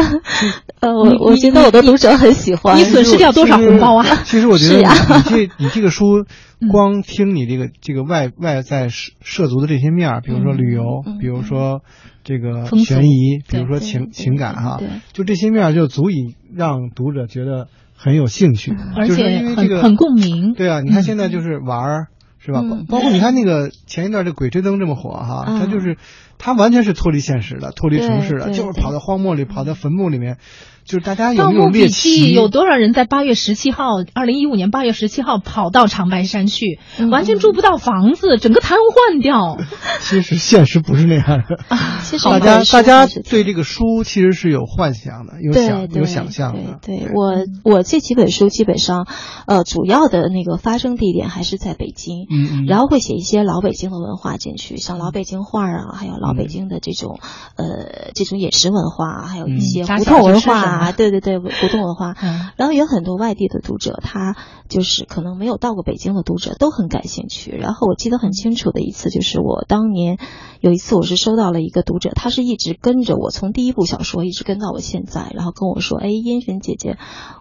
[0.81, 2.79] 呃，我我觉得我的读者很喜欢。
[2.79, 4.07] 你损失掉多少红包啊？
[4.25, 6.25] 其实我觉得你这你这个书，
[6.71, 11.81] 光听你这个这个外外在涉涉足的这些面儿，比如说旅游比如说
[12.23, 17.69] 这个悬疑，比如说情情感哈对，就这些面儿就足以让读者觉得
[18.03, 20.55] 很有兴趣，而就是且很因为这个很共鸣。
[20.55, 22.07] 对啊，你看嗯现在就是玩儿。
[22.43, 22.61] 是吧？
[22.63, 25.99] 嗯包包括你看那个前一段这《鬼吹灯》这么火哈，嗯它就是
[26.43, 30.39] 它完全是脱离现实的，脱离城市的，就是跑到荒漠里，跑到坟墓里面，
[30.87, 32.33] 就是大家有没有猎奇？
[32.33, 39.59] 有多少人在八月十七号，二零一五年八月十七号跑到长白山去，嗯完全住不到房子，整个瘫痪掉。
[40.01, 41.77] 其实现实不是那样的。
[42.03, 46.79] 其实大家大家对这个书其实是有幻想的，有想有想象的。
[46.81, 49.07] 对，对我我这几本书基本上，
[49.47, 52.67] 呃，主要的那个发生地点还是在北京，嗯嗯。
[52.67, 57.19] 然后会写一些老北京的文化进去，像老北京画啊，还有老北京的这种、
[57.57, 62.17] 呃这种饮食文化，还有一些胡同文化啊，对对对，胡同文化。
[62.23, 64.37] 嗯然后有很多外地的读者，他
[64.71, 67.51] 就是可能没有到过北京的读者都很感兴趣。
[67.51, 70.17] 然后我记得很清楚的一次，就是我当年
[70.61, 76.97] 有一次我是收到了一个读者，他是一直跟着我从第一部小说一直跟到我现在，然后跟我说：“哎，烟云姐姐，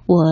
[0.06, 0.24] 我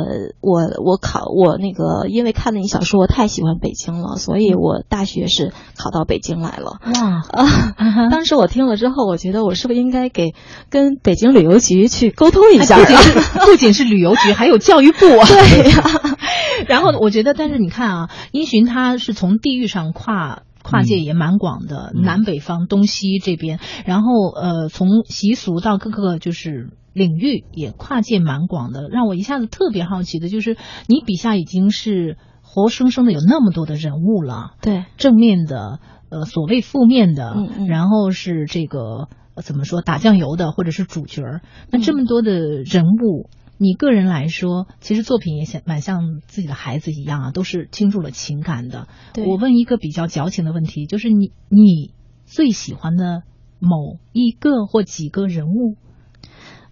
[0.41, 10.33] 我我考我那个因为看了你小说，我太喜欢北京了，所以我大学是考到北京来了。”哇，当时我听了之后，我觉得我是不是应该给
[10.69, 13.01] 跟北京旅游局去沟通一下哎不仅啊？
[13.21, 15.27] 是不仅是旅游局，还有教育部啊。
[15.27, 16.16] 对呀、
[16.67, 20.43] 然后我觉得，但是你看啊，殷循他是从地域上跨。
[20.63, 28.89] 跨界也蛮广的，嗯南北方、东西这边，然后呃，从习俗到各个就是领域也跨界蛮广的。
[28.89, 41.41] 让我一下子特别好奇的就是，你笔下已经是活生生的有那么多的人物了，对，正面的，呃，所谓负面的，嗯嗯然后是这个、呃怎么说打酱油的，或者是主角儿。
[41.71, 42.31] 那嗯这么多的
[42.63, 48.87] 人物，你个人来说，其实作品也像蛮像自己的孩子一样啊，都是倾注了情感的。
[49.25, 51.93] 我问一个比较矫情的问题，就是你你
[52.25, 53.23] 最喜欢的
[53.59, 55.75] 某一个或几个人物？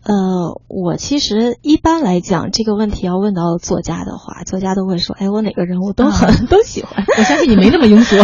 [0.03, 7.03] 呃，我其实一般来讲，这个问题要问到作家的话，作家都会说，哎，我哪个人物都很、都喜欢。
[7.17, 8.15] 我相信你没那么庸俗。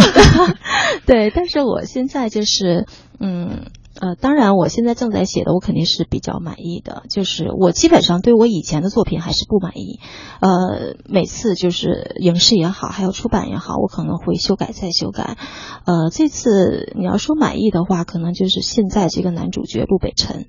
[1.04, 2.86] 对，但是我现在就是，
[3.18, 3.66] 嗯。
[4.00, 7.02] 呃，当然，我现在正在写的，我肯定是比较满意的。
[7.10, 10.00] 就是我基本上对我以前的作品还是不满意，
[10.40, 15.36] 呃，每次就是影视也好，还有出版也好，我可能会修改再修改。
[15.84, 20.46] 呃，这次你要说满意的话，可能就是现在这个男主角陆北辰。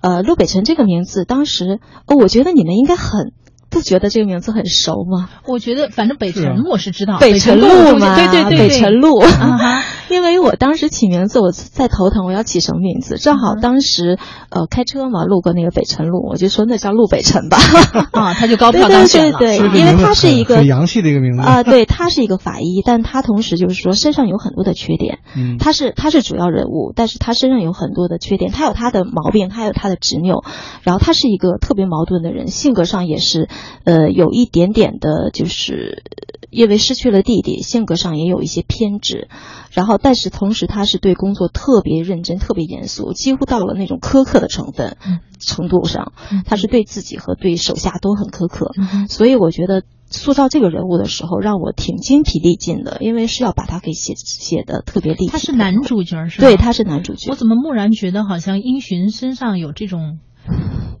[0.00, 3.32] 呃，陆北辰这个名字，当时，呃，我觉得你们应该很
[3.74, 5.28] 不觉得这个名字很熟吗？
[5.46, 9.22] 我觉得，反正北辰我是知道，北辰辰路路嘛，对对对对，北辰路。
[10.10, 13.16] 因为我当时起名字，我在头疼，我要起什么名字？
[13.16, 14.18] 正好嗯当时
[14.50, 17.58] 呃开车嘛，路过那个北辰路，我就说那叫路北辰吧。
[18.12, 19.38] 啊，他就高 对票当选了。
[19.38, 25.18] 对对，其实这因为他是一个很洋气的一个名字啊、对他是一个法医，但他同时就是说身上有很多的缺点。
[25.36, 30.44] 嗯，他是他是主要人物，但是他身上有很多的缺点，他有他的毛病，他有他的执拗，
[30.82, 33.48] 然后他是一个特别矛盾的人，性格上也是，
[33.84, 39.26] 呃，有一点点的，就是呃因为失去了弟弟，性格上也有一些偏执，
[39.72, 46.12] 然后但是同时他是对工作特别认真、特别严肃，几乎到了那种苛刻的成分嗯程度上，
[46.46, 55.32] 他是对自己和对手下都很苛刻，嗯所以我觉得塑造这个人物的时候，让我挺精疲力尽的，因为是要把他给写写的特别立体。
[55.32, 56.46] 他是男，主角是吧？
[56.46, 57.34] 对，他是男主角我。
[57.34, 60.20] 怎么蓦然觉得好像殷寻身上有这种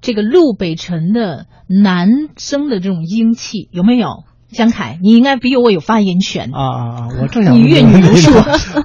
[0.00, 4.24] 这个陆北辰的男生的这种英气，有没有？
[4.52, 6.50] 江凯，你应该比我有发言权。
[6.54, 7.08] 啊啊啊！
[7.20, 8.30] 我正想你问这个问题阅女无数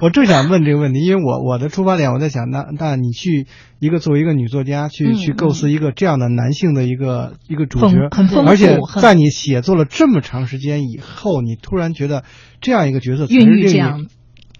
[0.02, 3.46] 我正想问这个问题，因为我我的出发点，我在想，那那你去
[3.78, 12.24] 一个作为一个女作家去、嗯去构思一个这样的男性的一个一个主角，很丰富而且在你写作了这么长时间以后，你突然觉得
[12.60, 14.06] 这样一个角色孕育这样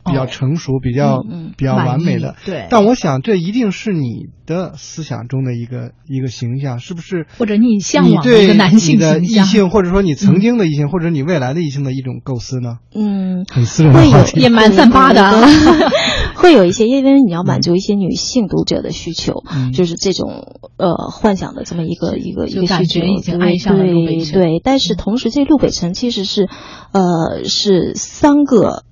[0.05, 0.27] 比较哦。
[0.27, 1.53] 成熟、比较、嗯嗯。
[1.57, 2.37] 比较完美的。
[2.45, 2.67] 对。
[2.71, 7.27] 但我想这一定是你的思想中的一个一个形象，是不是？
[7.39, 12.79] 或者你向往的一个男性你的异性，或者说你曾经的异性，或者你未来的异性的一种构思呢？
[12.95, 14.41] 嗯，很私人的会有话题。
[14.41, 15.47] 也蛮三八的。
[16.35, 19.73] 会有一些，因为你要满足一些女性读者的需求，嗯。
[19.73, 26.49] 就是这种呃幻想的这么一个一个一个需求，感觉已经对爱上了陆北辰对对，但是同时这陆北辰其实是
[26.93, 28.85] 呃是三个是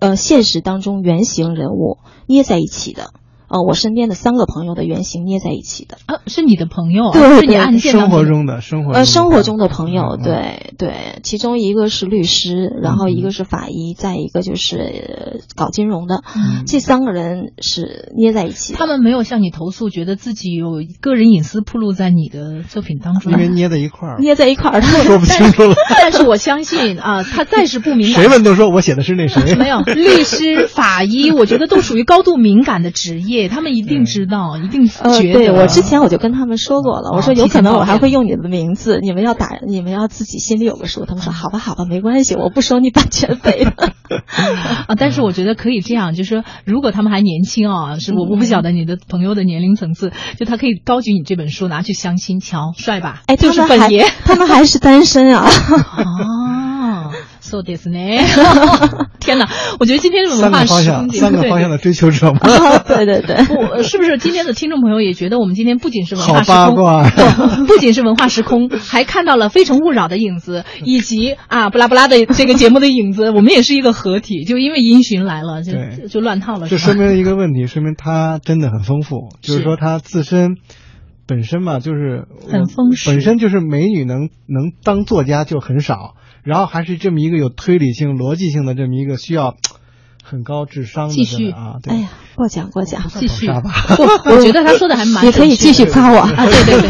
[0.00, 3.12] 呃现实当中原型人物捏在一起的。
[3.48, 5.98] 呃我身边的三个朋友的原型捏在一起的。
[6.06, 18.74] 啊，是你的朋友啊，对是你对案件当生活中中的生活呃，生活中的朋友，对对，其中一个是律师，然后一个是法医，再一个就是呃搞金融的，嗯这三个人是捏在一起。
[18.74, 23.38] 他们没有向你投诉，觉得自己有个人隐私暴露在你的作品当中因。
[23.38, 25.74] 为捏在一块儿，捏在一块儿，他 说不清楚了。
[26.00, 35.34] 但是我相信啊，他再是不敏感，谁问都说我写的是那谁， 没有律师、法医，我觉得都属于高度敏感的职业，他们一定知道，一定呃，觉得。
[35.34, 41.04] 对我之前我就跟他们说过了，我说哦有可能我还会用你的名字，你们要打，你们要自己心里有个数。
[41.04, 43.92] 他们说好吧，好吧，没关系，我不收你版权费的。
[44.88, 53.22] 啊，但是我觉得可以这样，就是说，如果他们还年轻啊，是我我不晓得你的朋友的年龄层次，就他可以高举你这本书拿去相亲，瞧帅吧？
[53.26, 54.06] 哎，就是本爷。
[54.24, 56.67] 他们还是单身啊啊。
[57.18, 57.98] 哦，so this 呢？
[59.20, 59.48] 天哪，
[59.78, 62.40] 我觉得今天的文化时个方向，空节三个对方向的追求者嘛，
[62.86, 63.36] 对对对。
[63.46, 67.10] 不，是不是今天的听众朋友也觉得我们今天不仅是文化时空，八卦。
[67.10, 73.30] 不不仅是文化时空，还看到了《非诚勿扰》的影子，以及啊布拉布拉的这个节目的影子。
[73.30, 76.68] 我们也是一个合体，就因为因循来了，就就就乱套了。
[76.68, 80.56] 这说明了一个问题，说明他真的很丰富，就是是说他自身
[81.28, 89.54] 本身嘛，就是很丰实本身就是美女能能当作家就很少，然后还是这么一个有推理性、逻辑性的这么一个需要
[90.24, 91.50] 很高智商的继续。
[91.50, 93.02] 啊，对，哎呀，过奖过奖。
[93.12, 93.46] 继续。
[93.46, 93.70] 杀吧。
[94.24, 96.18] 不，我觉得他说的还蛮也可以继续夸我。
[96.18, 96.88] 啊， 对对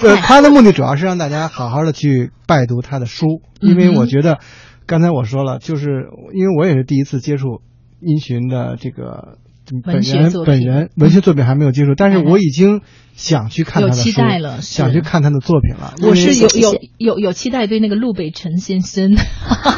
[0.00, 4.38] 对，呃， 他的目的主要是让大家好好的去拜读他的书，因为我觉得
[4.86, 7.60] 刚才我说了，就是因为我也是第一次接触
[8.00, 9.36] 音寻的这个
[9.84, 12.80] 本人文学作品本人文学作品还没有接触，但是哎我已经
[13.14, 15.94] 想去看他的书，有期待了想去看他的作品了。
[16.02, 19.12] 我是有有有有期待对那个陆北辰先生。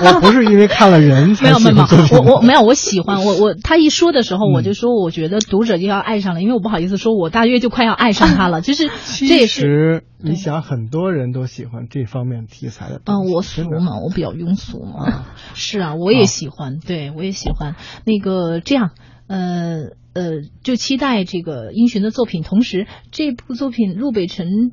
[0.02, 8.88] 我不是因为看了人才没有没有我我没有，我喜欢 我我他一说的时候，嗯我就说我觉得读者就要爱上了，因为我不好意思说，我大约就快要爱上他了，就是
[9.18, 9.60] 这其也是。
[9.60, 13.30] 实你想，很多人都喜欢这方面题材的嗯。
[13.32, 15.24] 我俗嘛，我比较庸俗嘛。
[15.54, 17.74] 是啊，我也喜欢，对我也喜欢。
[18.04, 18.90] 那个这样，
[19.30, 22.42] 呃呃，就期待这个英寻的作品。
[22.42, 24.72] 同时，这部作品陆北辰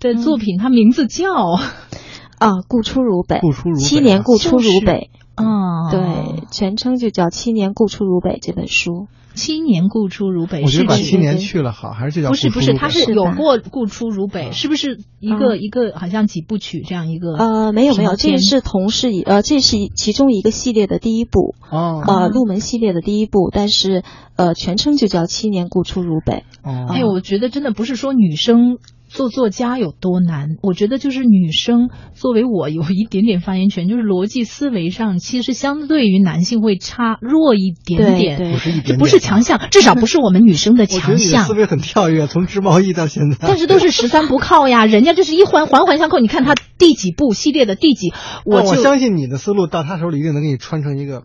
[0.00, 1.32] 的作品，它名字叫
[2.38, 9.08] 啊，故出如北，故出如北七年故出如北，啊，对，全称就叫《七年故出如北》这本书。
[9.34, 12.78] 七年故出如北，我觉得把是七年去了好，还是这叫不是不是，故出如北。
[12.78, 15.60] 它是有过故出如北，啊是不是一个嗯。
[15.60, 17.34] 一个好像几部曲这样一个？
[17.36, 22.02] 呃，没有没有，这是同是一呃，这是其中一个系列的第一部，哦。
[22.06, 24.02] 呃，入门系列的第一部，但是
[24.36, 26.44] 呃，全称就叫《七年故出如北》。
[26.68, 38.52] 哦，哎，我觉得真的不是说女生做作家有多难，我觉得就是女生作为我有一点点发言权，就是逻辑思维上其实相对于男性会差弱一点点。
[38.52, 41.54] 不是一点点这不是强项，至少不是我们女生的强项思。
[41.54, 43.38] 维很跳跃，从织毛衣到现在。
[43.40, 46.18] 但是都是十三不靠呀， 人家就是一环环环相扣。
[46.18, 48.12] 你看他第几部系列的第几，
[48.44, 51.24] 我就但我相信你的思路到他手里一定能给你穿成一个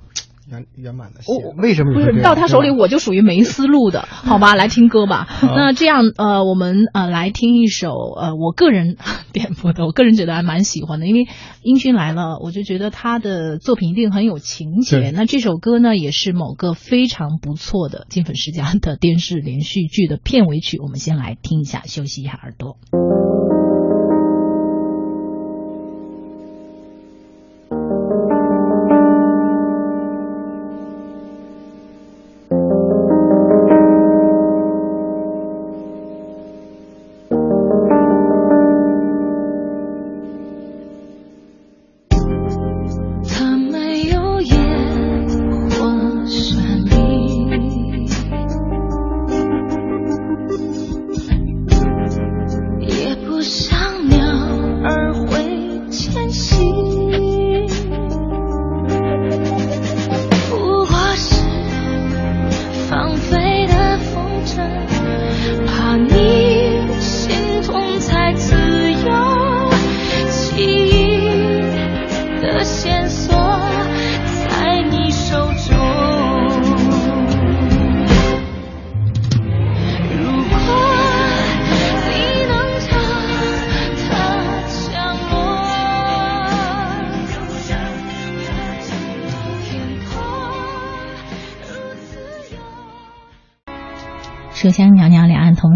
[0.50, 1.20] 圆圆满的。
[1.58, 4.56] 为什么不是到他手里，我就属于没思路的， 好吧？
[4.56, 5.28] 来听歌吧。
[5.42, 8.98] 那这样，呃，我们呃来听一首呃，我个人
[9.34, 11.28] 点播的，我个人觉得还蛮喜欢的，因为
[11.62, 15.12] 英勋来了，我就觉得他的作品一定很有情节。
[15.12, 20.78] 那这首歌呢，也是某个非常不错的金粉世家的电视连续剧的片尾曲。
[20.80, 22.78] 我们先来听一下，休息一下耳朵。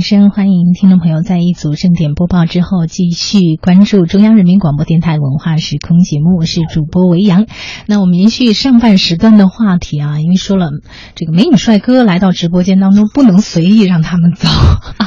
[0.08, 0.30] 声。
[0.30, 6.38] 欢迎听众朋友在一组正点播报之后，继续关注中央人民广播电台文化时空节目。
[6.40, 7.46] 我是主播维扬。
[7.88, 10.70] 那我们延续上半时段的话题啊，因为说了
[11.16, 14.48] 这个美女帅哥来到直播间当中，不能随意让他们走，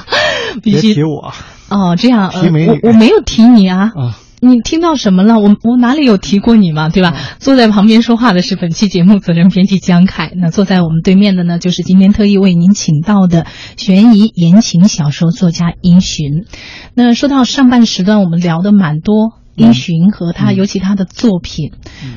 [0.63, 1.33] 必须别提我
[1.71, 1.97] 哦。
[1.97, 3.93] 这样，我我没有提你啊。
[3.97, 5.39] 啊，你听到什么了？
[5.39, 7.15] 我我哪里有提过你嘛，对吧？
[7.39, 16.47] 坐在旁边说话的是本期节目责任编辑江凯，那坐在我们对面的呢，就是今天特意为您请到的悬疑言情小说作家殷寻。
[16.95, 19.40] 那说到上半时段，我们聊的蛮多。
[19.61, 21.73] 殷寻和他，尤其他的作品，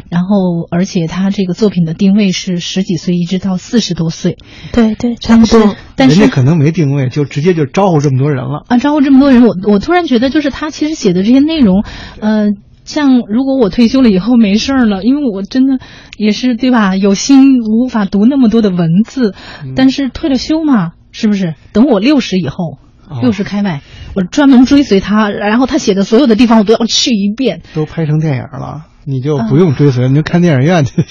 [0.09, 4.37] 然后而且他这个作品的定位是十几岁一直到四十多岁，
[4.71, 5.75] 对对，差不多。
[5.95, 8.63] 但是人家可能没定位，就直接就招呼这么多人了。
[8.67, 11.83] 啊，招呼这么多人，我我突然觉得，就是他其实写的这些内容，
[12.19, 12.49] 呃，
[12.85, 15.79] 像如果我退休了以后没事儿了，因为我真的
[16.17, 19.35] 也是对吧，有心无法读那么多的文字，
[19.75, 21.55] 但是退了休嘛，是不是？
[21.73, 22.77] 等我六十以后，
[23.07, 23.19] 哦。
[23.21, 23.81] 六十开外，
[24.15, 27.61] 我专门追随他，然后他写的所有的地方我都要去一遍。
[27.73, 31.03] 都拍成电影了，你就不用追随，你就看电影院去。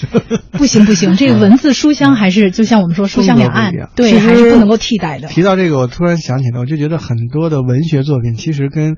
[0.51, 5.27] 不行不行，这个文字书香还是就像我们说书香两岸对，还是不能够替代的。
[5.27, 8.95] 提到这个，我突然想起来，我就觉得很多的文学作品，其实跟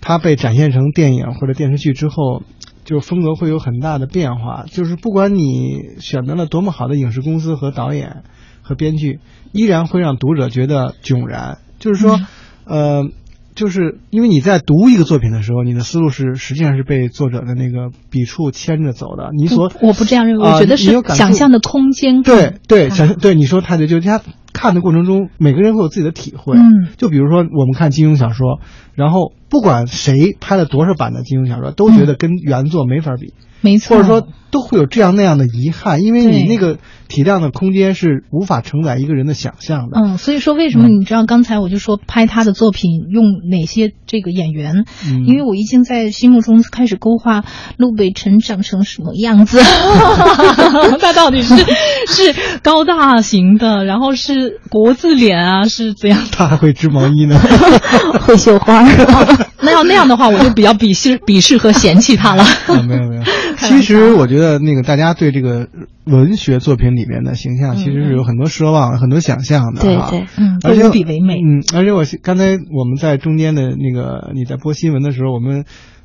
[0.00, 2.42] 它被展现成电影或者电视剧之后，
[2.84, 4.64] 就是风格会有很大的变化。
[4.70, 8.22] 就是不管你选择了多么好的影视公司和导演
[8.60, 9.20] 和编剧，
[9.52, 11.58] 依然会让读者觉得迥然。
[11.78, 12.20] 就是说，
[12.66, 13.08] 呃。
[13.54, 19.30] 就是因为你在读一个作品的时候，你的思路是实际上是被作者的那个笔触牵着走的。
[19.36, 24.20] 你所我不这样认为，啊我觉得是有想象的空间对对，想象对你说太对，就是他
[24.52, 26.56] 看的过程中，每个人会有自己的体会。
[26.56, 26.88] 嗯。
[26.96, 28.60] 就比如说我们看金庸小说，
[28.94, 36.78] 然后不管谁拍了多少版的金庸小说，都觉得跟原作没法比，没错，或者说都会有这样那样的遗憾，因为你那个
[37.08, 40.00] 体量的空间是无法承载一个人的想象的。
[40.00, 45.24] 嗯，所以说为什么你知道刚才我就说拍他的作品用哪些这个演员，嗯。
[45.26, 47.44] 因为我已经在心目中开始勾画
[47.76, 49.60] 陆北辰长成什么样子，
[51.00, 56.20] 他到底是是高大型的，然后是国字脸啊，是怎样？
[56.32, 57.38] 他还会织毛衣呢。
[58.22, 58.82] 会绣花。
[59.62, 62.42] 那要那样的话，我就比较鄙视鄙视和嫌弃他了。
[62.42, 63.22] 啊，没有没有。
[63.58, 65.68] 其实我觉得那个大家对这个
[66.04, 69.82] 文学作品里面的形象，其实是有很多奢望、很多想象的。
[69.82, 71.34] 对对，嗯，都而且无比唯美。
[71.34, 75.64] 嗯，而且我刚才我们在中间的那个你在播新闻的时候，我们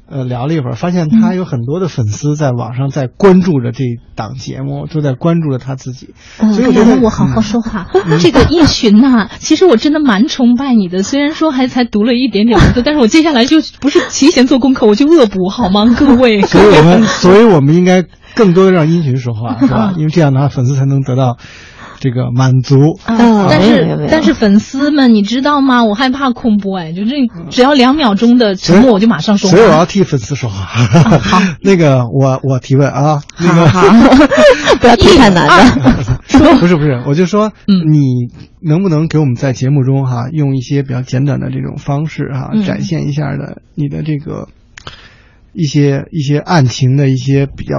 [0.10, 3.84] 呃聊了一会儿，发现他有很多的粉丝在网上在关注着这
[4.16, 6.14] 档节目，都在关注着他自己。
[6.40, 7.88] 嗯所以我觉得让我好好说话。
[8.20, 11.02] 这个叶寻呐，其实我真的蛮崇拜你的。
[11.04, 15.86] 虽然说还才读了一点点文字， 但是我接下来就不是提前做功课，我就恶补好吗？
[15.98, 18.04] 各位，所以我们，所以我们应该
[18.36, 19.94] 更多的让殷群说话，是吧？
[19.98, 21.38] 因为这样的话，粉丝才能得到
[22.00, 22.98] 这个满足。
[23.06, 25.84] 嗯但是但是粉丝们，你知道吗？
[25.84, 27.16] 我害怕空播哎，就这
[27.50, 29.70] 只要两秒钟的沉默，我就马上说所以我。
[29.70, 30.66] 要替粉丝说话。
[31.20, 33.68] 好， 那个我我提问啊，那个
[34.80, 35.46] 不要提太难
[35.80, 36.56] 的。
[36.60, 38.28] 不是不是，我就说，嗯你
[38.62, 44.48] 能不能给我们在节目中哈，用一些比较简短的这种方式哈，嗯展现一下的你的这个
[45.54, 47.76] 一些一些案情的一些比较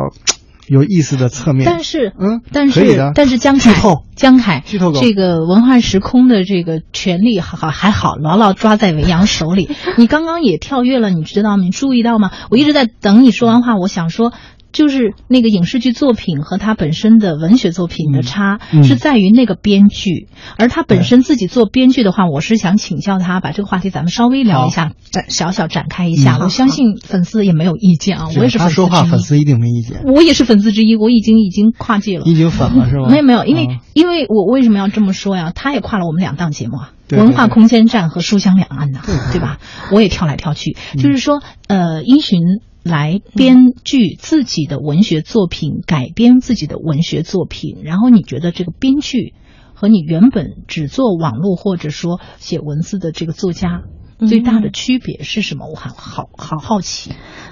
[0.69, 1.65] 有意思的侧面。
[1.65, 3.75] 但是，嗯但是但是江凯
[4.15, 9.69] 江凯，这个文化时空的这个权利好好还好，牢牢抓在维扬手里。
[9.97, 11.63] 你刚刚也跳跃了，你知道吗？
[11.63, 12.31] 你注意到吗？
[12.51, 14.33] 我一直在等你说完话，我想说。
[14.77, 26.37] 就是那个影视剧作品和他本身的文学作品的差，是在于那个编剧，而他本身自己做编剧的话，我是想请教他，把这个话题咱们稍微聊一下，展小小展开一下。
[26.37, 30.03] 嗯我相信粉丝也没有意见啊，我也是粉丝他说话，粉丝一定没意见。
[30.05, 32.25] 我也是粉丝之一，我已经已经跨界了。
[32.27, 33.09] 你已经粉了是吗？
[33.11, 35.53] 没有没有，因为、啊因为我为什么要这么说呀？
[35.55, 39.01] 他也跨了我们两档节目啊，对文化空间站和书香两岸呐、
[39.33, 39.59] 对吧？
[39.91, 42.41] 我也跳来跳去，嗯就是说，呃，因循
[42.87, 49.35] 来编剧自己的文学作品，改编自己的文学作品，然后你觉得这个编剧
[49.75, 53.83] 和你原本只做网络或者说写文字的这个作家。
[54.27, 55.69] 最大的区别是什么？
[55.69, 57.11] 我很好好好奇。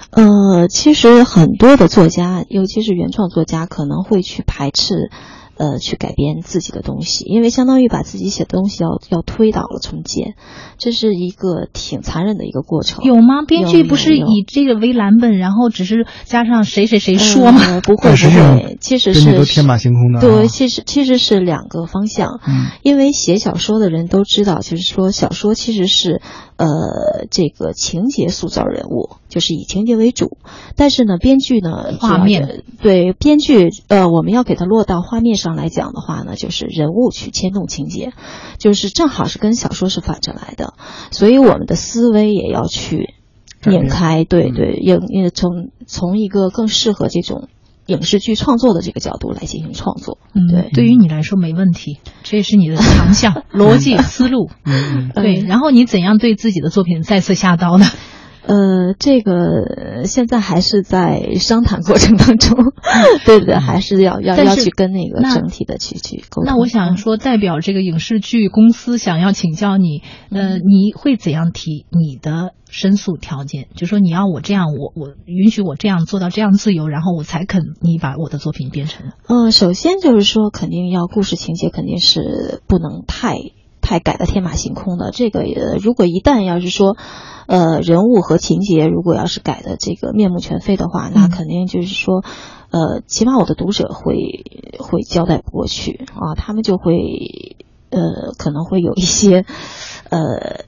[0.09, 5.11] 呃，其实很多的作家，尤其是原创作家，可能会去排斥，
[5.57, 10.35] 呃，去改编自己的东西，因为相当于把自己写的东西要要推倒了重建，
[10.77, 13.03] 这是一个挺残忍的一个过程。
[13.03, 13.43] 有吗？
[13.47, 17.61] 编剧不是以这个为蓝本，然后只是加上谁谁谁说吗？
[17.65, 22.41] 呃不会不会，其实是都天马行空的啊对，其实其实是两个方向。
[22.47, 26.21] 嗯因为写小说的人都知道，就是说小说其实是
[26.57, 30.37] 呃这个情节塑造人物，就是以情节为主。
[30.75, 38.13] 但是呢，编剧呢，画面对编剧呃，我们要给它落到画面上来讲的话呢，就是人物去牵动情节，
[38.57, 40.73] 就是正好是跟小说是反着来的，
[41.11, 43.13] 所以我们的思维也要去
[43.65, 47.49] 拧开，对对，也也从从一个更适合这种。
[47.87, 55.35] 影视剧创作的这个角度来进行创作，嗯，对，对于你来说没问题，这也是你的强项， 逻辑思路，嗯对。
[55.41, 57.85] 然后你怎样对自己的作品再次下刀呢？
[58.47, 62.55] 呃，这个现在还是在商谈过程当中，
[63.25, 66.45] 对对，还是要要要去跟那个整体的去去沟通。
[66.45, 73.67] 那我想说，代表这个影视剧公司想要请教你，呃，你会怎样提你的申诉条件？
[73.75, 79.11] 就说你要我这样，我我允许我这样做到这样自由，然后我才肯你把我的作品编成。
[79.27, 83.37] 嗯，首先就是说，肯定要故事情节肯定是不能太。
[83.85, 85.43] 太改的天马行空的这个，
[85.79, 86.97] 如果一旦要是说，
[87.45, 92.23] 呃，人物和情节如果要是改的这个面目全非的话，那肯定就是说，
[92.71, 94.43] 呃，起码我的读者会
[94.79, 97.55] 会交代不过去啊，他们就会
[97.91, 99.45] 呃可能会有一些
[100.09, 100.65] 呃。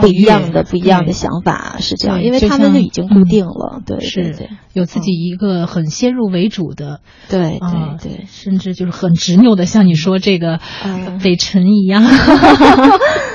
[0.00, 10.60] 不一样的不一样的想法是这样，因为他们就已经固定了，对，是有自己一个很先入为主的，对对对，甚至就是很执拗的，像你说这个
[11.22, 12.02] 北辰一样。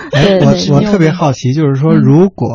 [0.10, 2.48] 我我特别好奇，就是说，如果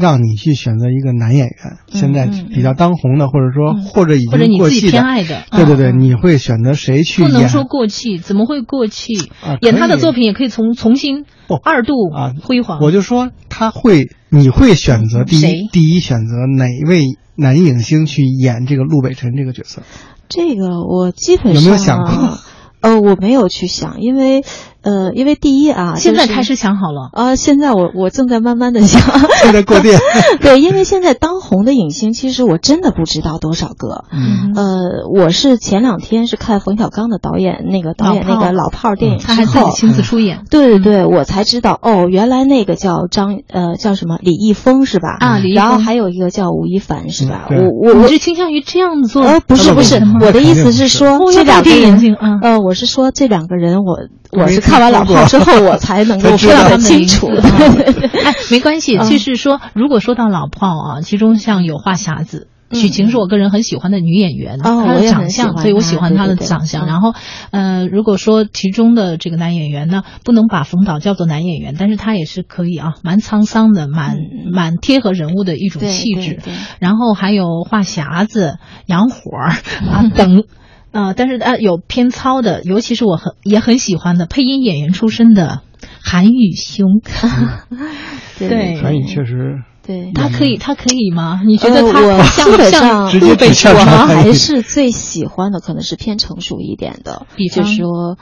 [0.00, 7.32] 让你去选择一个男演员，现在比较当红的，或者说或者已经过气偏爱的，对对对，你会选择谁去演？
[7.32, 9.14] 不能说过气，怎么会过气？
[9.60, 11.24] 演他的作品也可以从重新。
[11.64, 12.78] 二度啊，辉煌。
[12.80, 17.02] 我就说他会，你会选择第一第一选择哪一位
[17.34, 19.82] 男影星去演这个陆北辰这个角色？
[20.28, 22.38] 这个我基本上有没有想过？
[22.80, 24.44] 呃，我没有去想，因为。
[24.82, 27.36] 呃，因为第一啊，现在开始想好了啊。
[27.36, 29.00] 现在我我正在慢慢的想，
[29.42, 29.98] 正在过电。
[30.40, 34.04] 对，因为现在当红的影星，其实我真的不知道多少个。
[34.12, 34.52] 嗯。
[34.54, 40.44] 呃，我是前两天是看冯小刚的导演那个导演那个老炮儿电影他还自己亲自出演。
[40.50, 45.16] 对对对，我才知道哦，原来那个叫张呃叫什么李易峰是吧？
[45.20, 45.64] 啊，李易峰。
[45.64, 47.48] 然后还有一个叫吴亦凡是吧？
[47.50, 49.22] 我我我是倾向于这样做。
[49.22, 53.98] 呃，不是不是，我的意思是说这两个人，呃，我是说这两个人，我
[54.32, 55.60] 我是看完老炮之后。
[55.62, 66.86] 我才能够非常的清楚，哎，没关系，就是说，如果说到老炮啊，其中像有话匣子，许晴是我个人很喜欢的女演员，她的长相，所以我喜欢她的长相。
[66.86, 67.14] 然后，
[67.50, 74.16] 呃，如果说其中的这个男演员呢，不能把冯导叫做男演员，但是他也是可以啊，蛮沧桑的，蛮
[74.52, 76.40] 蛮贴合人物的一种气质。
[76.78, 79.32] 然后还有话匣子、杨火
[79.90, 80.44] 啊等。
[80.92, 85.60] 啊，但是啊，有偏糙的，尤其是我很也很喜欢的配音演员出身的
[86.02, 87.00] 韩宇兄，
[88.38, 91.40] 对，韩宇确实，对，他可以，他可以吗？
[91.46, 92.00] 你觉得他
[92.42, 98.16] 基本上直接被我还是最喜欢的可能是偏成熟一点的，比方说，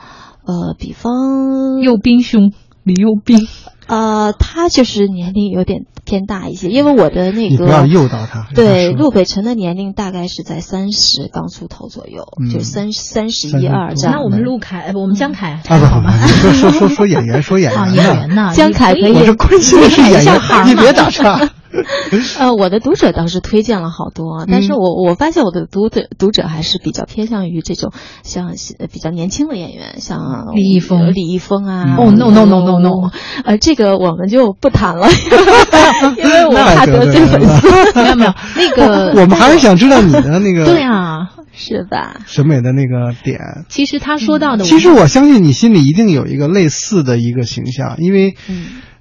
[0.45, 2.51] 呃，比方右兵兄
[2.83, 3.47] 李右兵。
[3.87, 8.47] 呃，他就是年龄有点偏大一些，因为我的那个不要诱导他。
[8.53, 14.15] 对，陆北辰的年龄大概是在三十刚出头左右，就三三十一二这样。
[14.15, 15.51] 那我们陆凯，不，我们江凯。
[15.51, 17.93] 啊不不，你说说说说演员，说演员。
[17.93, 18.51] 演员呢？
[18.53, 19.13] 江凯可以。
[19.13, 21.49] 我是关心的是演员，你别打岔。
[22.39, 27.91] 呃，我的读者倒是推荐了好多，但是我我发现我的读者读者还是比较偏向于这种
[28.23, 28.53] 像
[28.91, 31.95] 比较年轻的演员，像李易峰、李易峰啊。
[31.97, 33.11] 哦，no no no no no，
[33.45, 35.07] 呃，这个我们就不谈了，
[36.17, 37.67] 因为我怕得罪粉丝。
[38.01, 40.65] 没有没有，那个我们还是想知道你的那个。
[40.65, 42.17] 对啊，是吧？
[42.25, 43.39] 审美的那个点。
[43.69, 48.35] 其实他说到的，其实我相信你心里一定有一个类似的一个形象，因为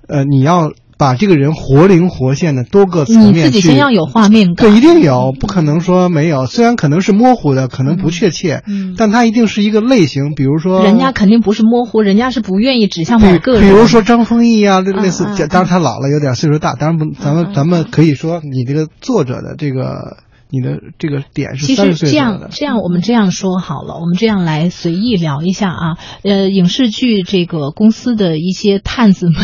[0.09, 0.73] 呃，你要。
[0.99, 6.47] 把这个人活灵活现的多个层面你自己先要有画面感，对，一定有，不可能说没有。
[6.47, 10.35] 虽然可能是模糊的，可能不确切，嗯，但它一定是一个类型。
[10.35, 13.63] 比如说，人家肯定不是模糊，人家是不愿意指向某个人。
[13.63, 20.17] 比如说张丰毅啊，类似，当然他老了，有点岁数大，当然不，咱们咱们可以说你这个作者的这个。
[20.49, 25.99] 你的这个点是三十岁其实这样，这样我们这样说好了，我们这样来随意聊一下啊。
[26.23, 29.37] 呃，影视剧这个公司的一些探子们，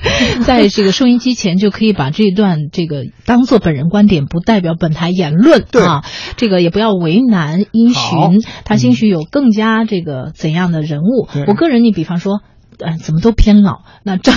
[0.44, 6.04] 在这个收音机前就可以把这段这个当做本人观点，不代表本台言论啊。
[6.36, 11.28] 这个也不要为难因循，他兴许有更加这个怎样的人物。
[11.46, 12.40] 我个人，你比方说，
[12.78, 14.34] 呃，怎么都偏老，那张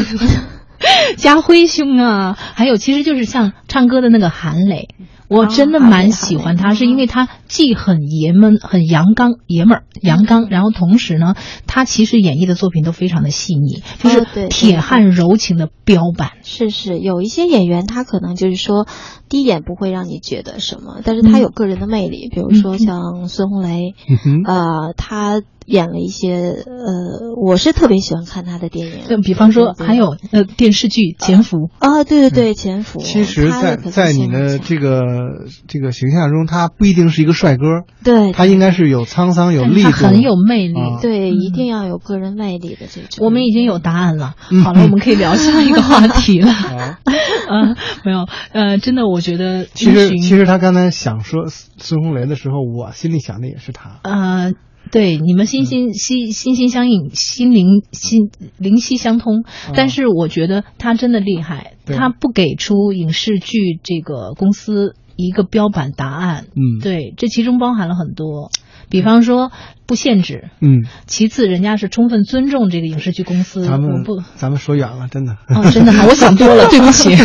[1.18, 4.88] 家辉兄啊，还有其实就是像唱歌的那个韩磊。
[5.34, 11.36] 我真的蛮喜欢他，是因为他既很爷们、很阳刚、爷们儿、阳刚，然后同时呢，
[11.68, 16.32] 他其实演绎的作品都非常的细腻，就是铁汉柔情的标板。
[16.44, 18.88] 是是，有一些演员他可能就是说，
[19.28, 35.02] 第一眼不会让你觉得什么，但是他有个人的魅力，比如说像孙红雷，嗯哼，呃，他演了一些呃，我是特别喜欢看他的电影，就比方说，还有呃电视剧《潜伏》，啊，对对对，潜伏，其实在，在你的这个
[35.68, 37.64] 这个形象中，他不一定是一个帅哥，
[38.04, 40.80] 对，他应该是有沧桑、有力度，他很有魅力。
[40.80, 43.26] 啊对，嗯一定要有个人魅力的这种。
[43.26, 44.36] 我们已经有答案了。
[44.52, 46.52] 嗯好了，我们可以聊下一个话题了。
[46.52, 47.00] 啊。
[47.50, 54.00] 嗯，没有，呃，真的，我觉得其实，其实他刚才想说孙红雷的时候，我心里想的也是他。
[54.04, 54.54] 呃，
[54.92, 59.44] 对，你们心心心心心相印，心灵心灵犀相通。
[59.74, 66.46] 但是我觉得他真的厉害，他不给出影视剧这个公司一个标板答案。
[66.56, 68.52] 嗯对，这其中包含了很多，
[68.90, 69.52] 比方说
[69.88, 73.66] 不限制，嗯，其次人家是充分尊重这个影视剧公司。
[73.66, 74.22] 咱们不。
[74.36, 75.38] 咱们说远了，真的。
[75.48, 76.06] 哦，真的吗？
[76.08, 77.10] 我想多了，对不起。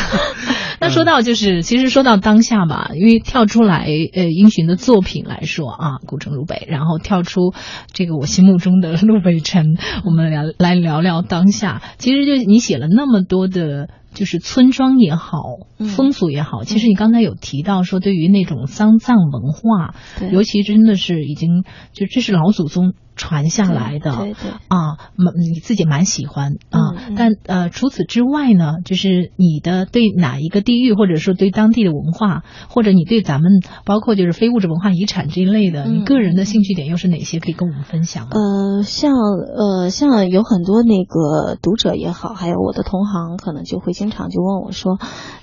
[0.80, 7.52] 那说到就是，其实说到当下吧，因为跳出来呃英寻的作品来说啊，古城路北，然后跳出
[7.92, 11.82] 这个我心目中的路北辰，我们聊来聊聊当下。
[11.98, 13.88] 其实就你写了那么多的。
[14.14, 37.40] 就是村庄也好，嗯风俗也好，其实你刚才有提到说，对于那种丧葬文化，对尤其真的是已经就这是老祖宗传下来的，对对啊，蛮你自己蛮喜欢啊，但呃，除此之外呢，就是你的对哪一个地域，或者说对当地的文化，或者你对咱们包括就是非物质文化遗产这一类的，嗯你个人的兴趣点又是哪些？
[37.40, 38.30] 可以跟我们分享吗？
[38.34, 44.98] 呃，像呃像有很多那个读者也好，还有我的同行，可能就会经常就问我说，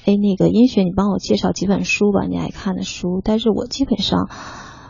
[0.05, 3.21] 哎，那个殷雪，你帮我介绍几本书吧，你爱看的书。
[3.23, 4.29] 但是我基本上，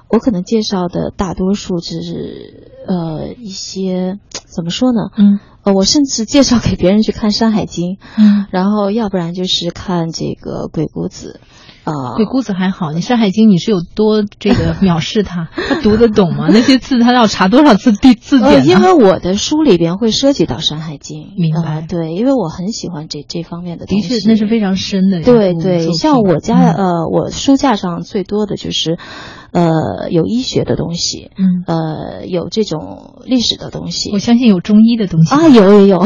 [0.10, 5.02] 我可能介绍的大多数只是呃一些怎么说呢？
[5.18, 11.40] 嗯呃，我甚至介绍给别人去看《山海经》，嗯，然后要不然就是看这个《鬼谷子》，
[11.86, 15.50] 呃，鬼谷子还好，你《山海经》你是有多这个藐视他？
[15.70, 16.48] 他读得懂吗？
[16.50, 18.80] 那些字他要查多少次字字典，因？
[18.82, 24.10] 为我的书里边会涉及到《山海经》，明白呃对，因为我很喜欢这这方面的东西。
[24.10, 28.98] 的确，那是非常深的对对，像我家、嗯呃，我书架上最多的就是，
[29.52, 36.02] 呃，有医学的东西，嗯，呃，有这种历史的东西我相信有中医的东西啊，有有有，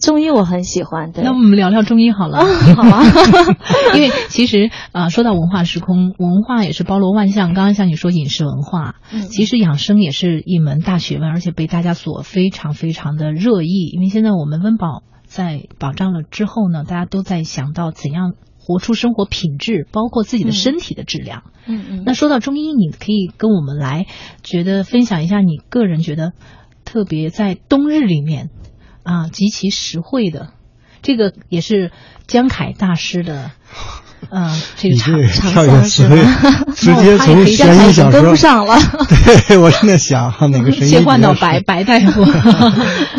[0.00, 1.12] 中医我很喜欢。
[1.12, 2.38] 对，那我们聊聊中医好了。
[2.38, 3.02] 好啊，
[3.94, 7.54] 因为其实啊、说到文化时空，文化也是包罗万象。
[7.54, 13.90] 刚刚像你说饮食文化，嗯其实养生也是一门大学问，而且被大家所非常非常的热议。
[13.92, 18.34] 因为现在我们温饱在保障了之后呢，大家都在想到怎样
[18.64, 21.42] 活出生活品质，包括自己的嗯身体的质量。
[21.66, 24.06] 嗯嗯，那说到中医，你可以跟我们来
[24.44, 26.32] 觉得分享一下你个人觉得
[26.84, 28.50] 特别在冬日里面
[29.02, 30.52] 啊极其实惠的，
[31.02, 31.90] 这个也是
[32.28, 33.50] 江凯大师的。
[34.30, 38.78] 呃，这个你这长跳跃相是吧， 直接 从江悬疑小说跟不上了。
[39.48, 42.24] 对我正在想哪个神医切换到白白大夫。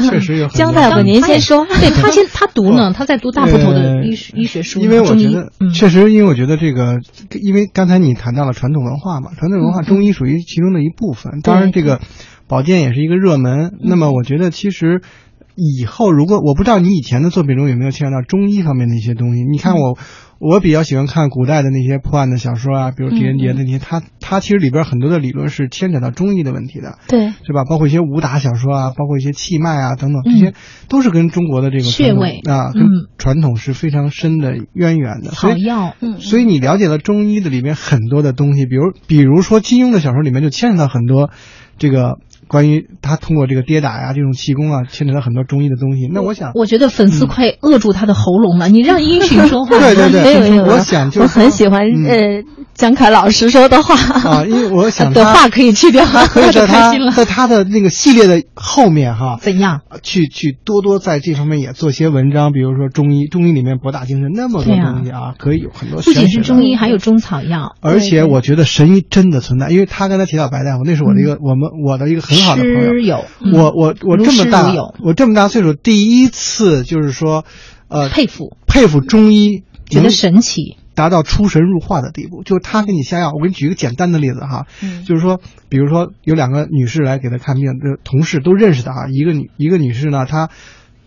[0.09, 1.65] 确实有很多江大夫，您先说。
[1.65, 6.99] 对他先他读呢，他在读大部头的呃医医学书，因为我觉得，嗯，确实，因为我觉得这个，
[7.41, 11.41] 因为刚才你谈到了传统文化嘛，传统文化嗯中医属于其中的一部分。
[11.41, 11.99] 当然，这个
[12.47, 13.71] 保健也是一个热门。
[13.83, 15.01] 那么，我觉得其实
[15.55, 19.43] 以后如果我不知道你以前的作品中有没有牵扯到中医方面的一些东西。
[19.43, 19.97] 你看我，
[20.43, 26.97] 我比较喜欢看古代的那些破案的小说啊，比如狄仁杰的那些，他他其实里边很多的理论是牵扯到中医的问题的。
[27.07, 27.63] 对，是吧？
[27.63, 30.53] 包括一些武打小说啊，包括一些气脉啊等等，嗯这些
[30.89, 35.31] 都是跟中国的这个穴位啊，跟嗯传统是非常深的渊源的。
[35.31, 41.29] 所以，草药，嗯，所以你了解了中医的里面很多的东西，比如比如说金庸的小说里面就牵扯到很多
[41.77, 42.17] 这个
[42.47, 46.07] 关于他通过这个跌打呀、这种气功啊，牵扯到很多中医的东西。
[46.11, 49.79] 那我想，我觉得粉丝快扼住他的喉咙了，你让音讯说话。
[49.79, 53.95] 对对对没有没有，我想就是我很喜欢嗯呃江凯老师说的话
[54.29, 57.11] 啊，因为我想 的话可以去掉，他 可以就在他开心了。
[57.11, 59.81] 在他的那个系列的后面哈，怎样？
[60.01, 67.75] 去去多多在这方面也做些文章，比如说中医，中医里面博大精深，那么多东西啊，可以有很多不仅是中医，还有中草药。
[67.81, 73.25] 而且我觉得神医真的存在，因为他刚才提到白大夫，那是我的一个、我们我的一个很好的朋友。
[73.53, 74.73] 我我我这么大，
[75.03, 77.45] 我这么大岁数，第一次就是说，
[77.87, 80.77] 呃，佩服，佩服中医觉得神奇。
[80.95, 83.31] 达到出神入化的地步，就是他给你下药。
[83.31, 90.51] 我给你举一个简单的例子哈，嗯就是说，比如说有两个女士来给他看病，这同事都认识的啊，一个女一个女士呢，她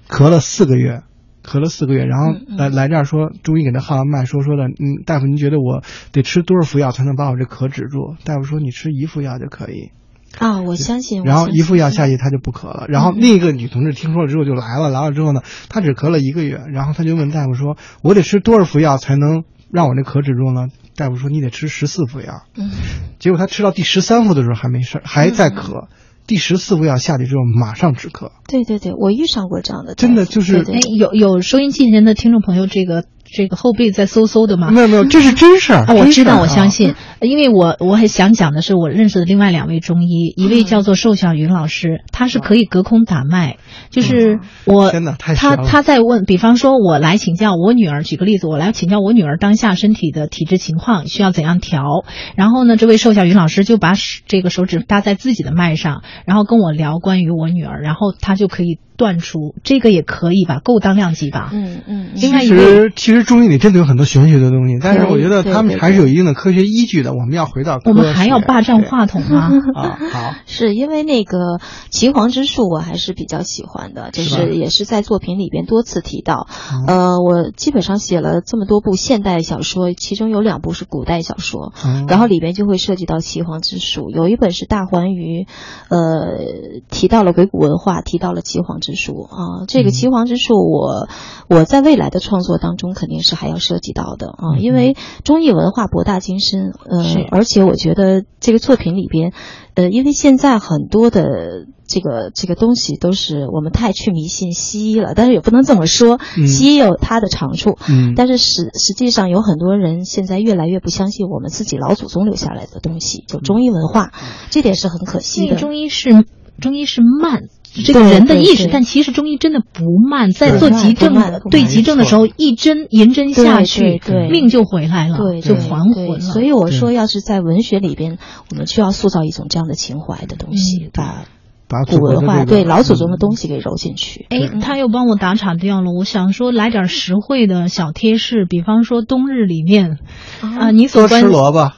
[0.09, 1.03] 咳了四个月，
[1.45, 8.17] 咳了四个月，然后嗯嗯来来这儿说中医给她号完脉，说说的，嗯，大夫您觉得我得吃多少服药才能把我这咳止住？
[8.25, 9.93] 大夫说你吃一副药就可以，
[10.39, 11.23] 啊，我相信。
[11.23, 12.87] 然后一副药下去他就不咳了。
[12.89, 20.69] 然后嗯另一个女同志听说了之后就来了，来了之后呢，她只咳了一个月，然后她就问大夫说，我得吃多少副药才能让我这咳止住呢？
[20.97, 22.43] 大夫说你得吃十四副药。
[22.57, 22.71] 嗯，
[23.19, 25.87] 结果她吃到第十三副的时候还没事，还在咳。
[26.27, 28.33] 第十四副药下去之后马上止咳。
[28.49, 34.71] 对对对，我遇上过这样的，真的就是对对，哎有有收音机前的听众朋友，这个这个后背在嗖嗖的吗？
[34.71, 35.85] 没有没有，这是真事儿。
[35.85, 43.59] 啊，我知道，我相信，因为我我很想讲的是，我认识的另外两位中医，一位叫做寿小云老师，他是可以隔空打脉，
[43.91, 44.93] 就是我
[45.37, 52.05] 他他在问，比方说我来请教我女儿，举个例子，我来请教我女儿当下身体的体质情况需要怎样调，
[52.37, 53.95] 然后呢，这位寿小云老师就把
[54.27, 61.51] 这个手指搭在自己的脉上，然后跟我聊关于我女儿，然后他就可以断出这个也可以吧，够当量级吧？
[61.53, 67.13] 嗯嗯，另外一位实其实中医里真的有很多玄学的东西，但是我觉得他们还是有一定的科学依据的。
[67.13, 69.51] 我们要回到我们还要霸占话筒吗？
[69.75, 69.99] 啊！
[70.13, 71.59] 好， 是因为那个
[71.91, 76.47] 岐黄之术，我还是比较喜欢的，就是也是在作品里边多次提到。
[76.73, 84.11] 嗯呃，我基本上写了这么多部现代小说，其中有两部是古代小说，嗯然后里边就会涉及到岐黄之术。
[84.11, 85.47] 有一本是大环鱼，
[85.89, 89.65] 呃，提到了鬼谷文化，提到了岐黄之术啊。
[89.69, 91.09] 这个岐黄之术我，
[91.49, 99.33] 我在未来的创作当中肯定是还要涉及到的啊，因为中医文化博大精深，呃，而且我觉得这个作品里边，
[99.75, 114.13] 呃，因为现在很多的这个这个东西都是我们太去迷信西医了，但是也不能这么说，嗯西医有它的长处，嗯，但是实实际上有很多人现在越来越不相信我们自己老祖宗留下来的东西，就中医文化，
[114.51, 115.57] 这点是很可惜的。
[115.57, 116.25] 中医是
[116.61, 117.45] 中医是慢。
[117.85, 121.15] 这个人的意识，但其实中医真的不慢，在做急症
[121.51, 124.01] 对急症的时候，一针银针下去
[124.31, 126.21] 命就回来了，对，就还魂了。
[126.21, 128.19] 所以我说，要是在文学里边，
[128.51, 131.25] 我们需要塑造一种这样的情怀的东西，嗯把
[131.69, 134.25] 把古文化、对老祖宗的东西给揉进去。
[134.31, 135.91] 哎，他又帮我打岔掉了。
[135.91, 139.99] 我想说来点实惠的小贴士，比方说冬日里面
[140.41, 141.73] 啊，你所多关吃萝卜，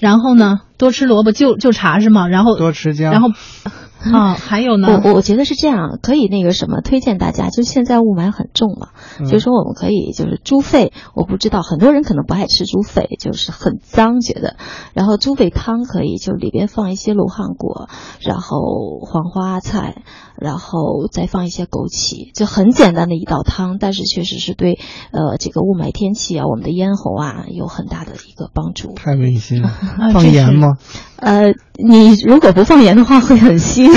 [0.00, 2.28] 然后呢，多吃萝卜就就茶是吗？
[2.28, 3.28] 然后多吃姜，然后
[4.12, 8.88] 啊，还有呢，我我觉得是这样，可以那个什么，推荐大家，就现在雾霾很重嘛，
[9.20, 14.56] 嗯就是说我们可以就是猪肺，我不知道很多人可能不爱吃猪肺，就是很脏觉得，
[14.94, 17.88] 然后猪肺汤可以就里边放一些罗汉果，
[18.20, 20.02] 然后黄花菜，
[20.36, 24.78] 然后再放一些枸杞，就很简单的一道汤，但是确实是对
[25.12, 28.94] 呃这个雾霾天气啊，我们的咽喉啊有很大的一个帮助。
[28.94, 29.68] 太温馨了。
[29.98, 30.54] 啊放盐？
[30.54, 30.76] 吗？
[31.22, 33.88] 呃，你如果不放盐的话会很腥。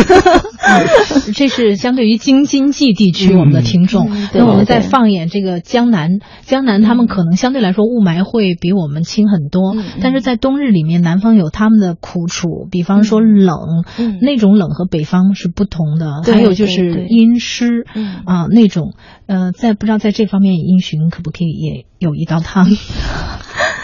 [1.35, 4.09] 这是相对于京津冀地区嗯我们的听众。
[4.11, 13.57] 嗯那我们再放眼这个江南，江南他们可能相对来说雾霾会比我们轻很多，但是在冬日里面，南方有他们的苦楚，比方说嗯冷，
[13.97, 17.85] 嗯那种冷和北方是不同的，还有就是阴湿。
[17.95, 18.93] 嗯啊，那种，
[19.27, 22.67] 呃，在不知道在这方面，殷询可不可以也有一道汤？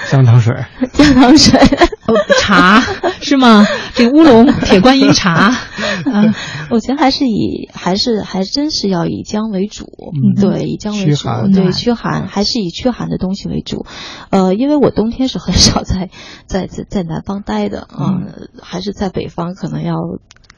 [0.10, 0.54] 姜糖水，
[0.94, 1.60] 姜糖水。
[2.08, 2.82] 哦茶
[3.22, 3.66] 是吗？
[3.94, 5.54] 这乌龙铁观音茶，
[6.12, 6.36] 啊，
[6.70, 13.86] 我觉得还是以还是还真是要以姜为主，嗯对，以姜为主，对，驱寒还是以驱寒的东西为主。
[14.32, 16.10] 呃，因为我冬天是很少在
[16.48, 18.20] 在在在南方待的啊、
[18.62, 19.96] 还是在北方，可能要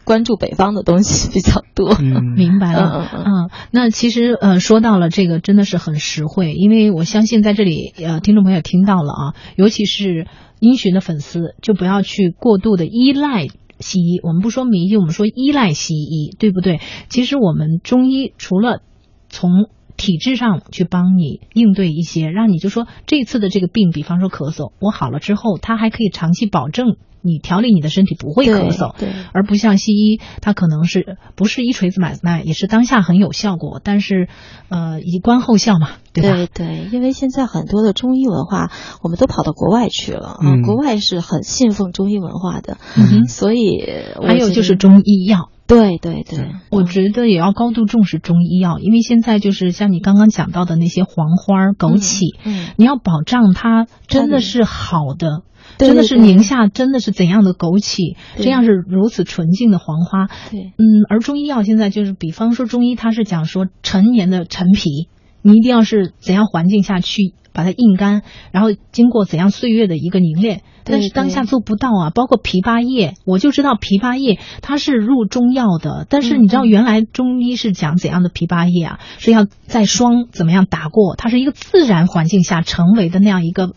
[0.06, 1.96] 关注北方的东西比较多。
[2.00, 3.10] 嗯， 明白了。
[3.26, 10.28] 嗯那其实呃，说到了这个，真的是很实惠，因为我相信在这里呃，听众朋友听到了啊，尤其是
[10.60, 13.48] 殷询的粉丝，就不要去过度的依赖。
[13.80, 16.80] 西医，我们不说迷信，我们说依赖西医，对不对？
[17.10, 18.82] 其实我们中医除了
[19.28, 19.50] 从
[19.98, 29.16] 体质上去帮你应对一些，让你就说这次的这个病，比方说咳嗽，我好了之后，它还可以长期保证你调理你的身体不会咳嗽，对对。
[29.32, 34.28] 而不像西医，它可能是不是一锤子买卖，也是当下很有效果，但是
[34.68, 36.36] 呃以观后效嘛，对吧？
[36.36, 38.72] 对对，因为现在很多的中医文化，
[39.02, 40.64] 我们都跑到国外去了啊，嗯。
[40.64, 43.86] 国外是很信奉中医文化的，嗯所以
[44.22, 55.44] 还有就是中医药，对对对，我觉得也要高度重视中医药，因为现在就是像你刚刚讲到的那些黄花、枸杞，嗯，你要保障它真的是好的。
[55.78, 60.28] 对真的是宁夏真的是怎样的枸杞，这样是如此纯净的黄花。
[60.52, 65.08] 对嗯，而中医药现在就是，比方说中医它是讲说陈年的陈皮，
[65.42, 70.62] 你一定要是怎样环境下去把它硬干，然后经过怎样岁月的一个凝练。
[70.86, 79.00] 但是当下做不到啊，包括枇杷叶，我就知道枇杷叶它是入中药的，但是你知道原来中医是讲怎样的枇杷叶啊？
[79.18, 83.74] 是要在霜怎么样打过，它是一个自然环境下成为的那样一个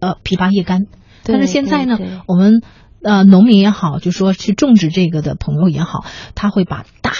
[0.00, 0.86] 呃枇杷叶干。
[1.22, 2.62] 但是现在呢，我们
[3.02, 6.04] 呃农民也好，就说去种植这个的朋友也好，
[6.34, 7.12] 他会把大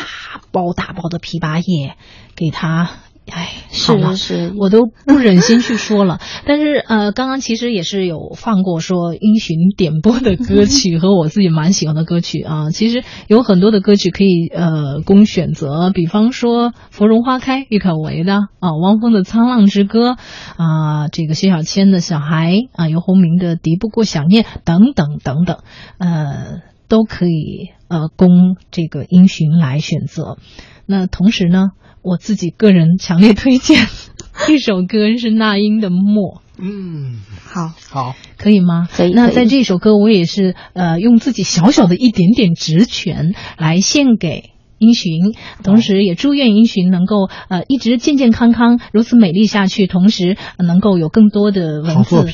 [0.52, 1.96] 包大包的枇杷叶
[2.34, 2.90] 给它。
[3.32, 3.48] 哎，
[3.86, 6.20] 好了，是我都不忍心去说了。
[6.46, 12.70] 但是呃，刚刚其实也是有放过说英寻点播的歌曲和我自己蛮喜欢的歌曲啊。
[12.74, 20.12] 其实有很多的歌曲可以呃供选择，比方说《芙蓉花开》郁可唯的啊，汪峰的《沧浪之歌》
[20.56, 25.58] 啊，这个薛小谦的小孩啊，游鸿明的《敌不过想念》等等等等，
[25.98, 30.38] 呃，都可以呃供这个英寻来选择。
[30.86, 31.70] 那同时呢？
[32.06, 33.84] 我自己个人强烈推荐
[34.48, 36.36] 一首歌是那英的《默》。
[36.56, 38.88] 嗯，好，好，可以吗？
[38.90, 39.12] 可以。
[39.12, 45.34] 那在这首歌，我也是呃用自己小小的一点点职权来献给英寻，
[45.64, 52.24] 同时也祝愿英寻能够呃一直健健康康，如此美丽下去，同时能够有更多的文字。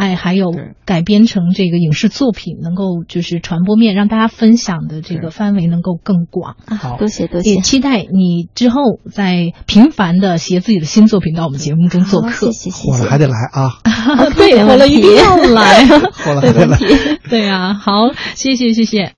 [0.00, 0.50] 哎，还有
[0.86, 6.56] 改编成这个影视作品，能够就是传播面，让大家分享的这个范围能够更广。
[6.66, 7.50] 好，多谢多谢。
[7.50, 8.80] 也期待你之后
[9.12, 12.46] 再频繁的携自己的新作品到我们节目中做客。
[12.46, 12.90] 谢谢谢谢。
[12.90, 13.76] 火了还得来啊！
[14.34, 15.84] 对，火了一定要来。
[16.24, 16.78] 火了还得来。
[17.28, 19.06] 对啊，好，谢谢谢谢。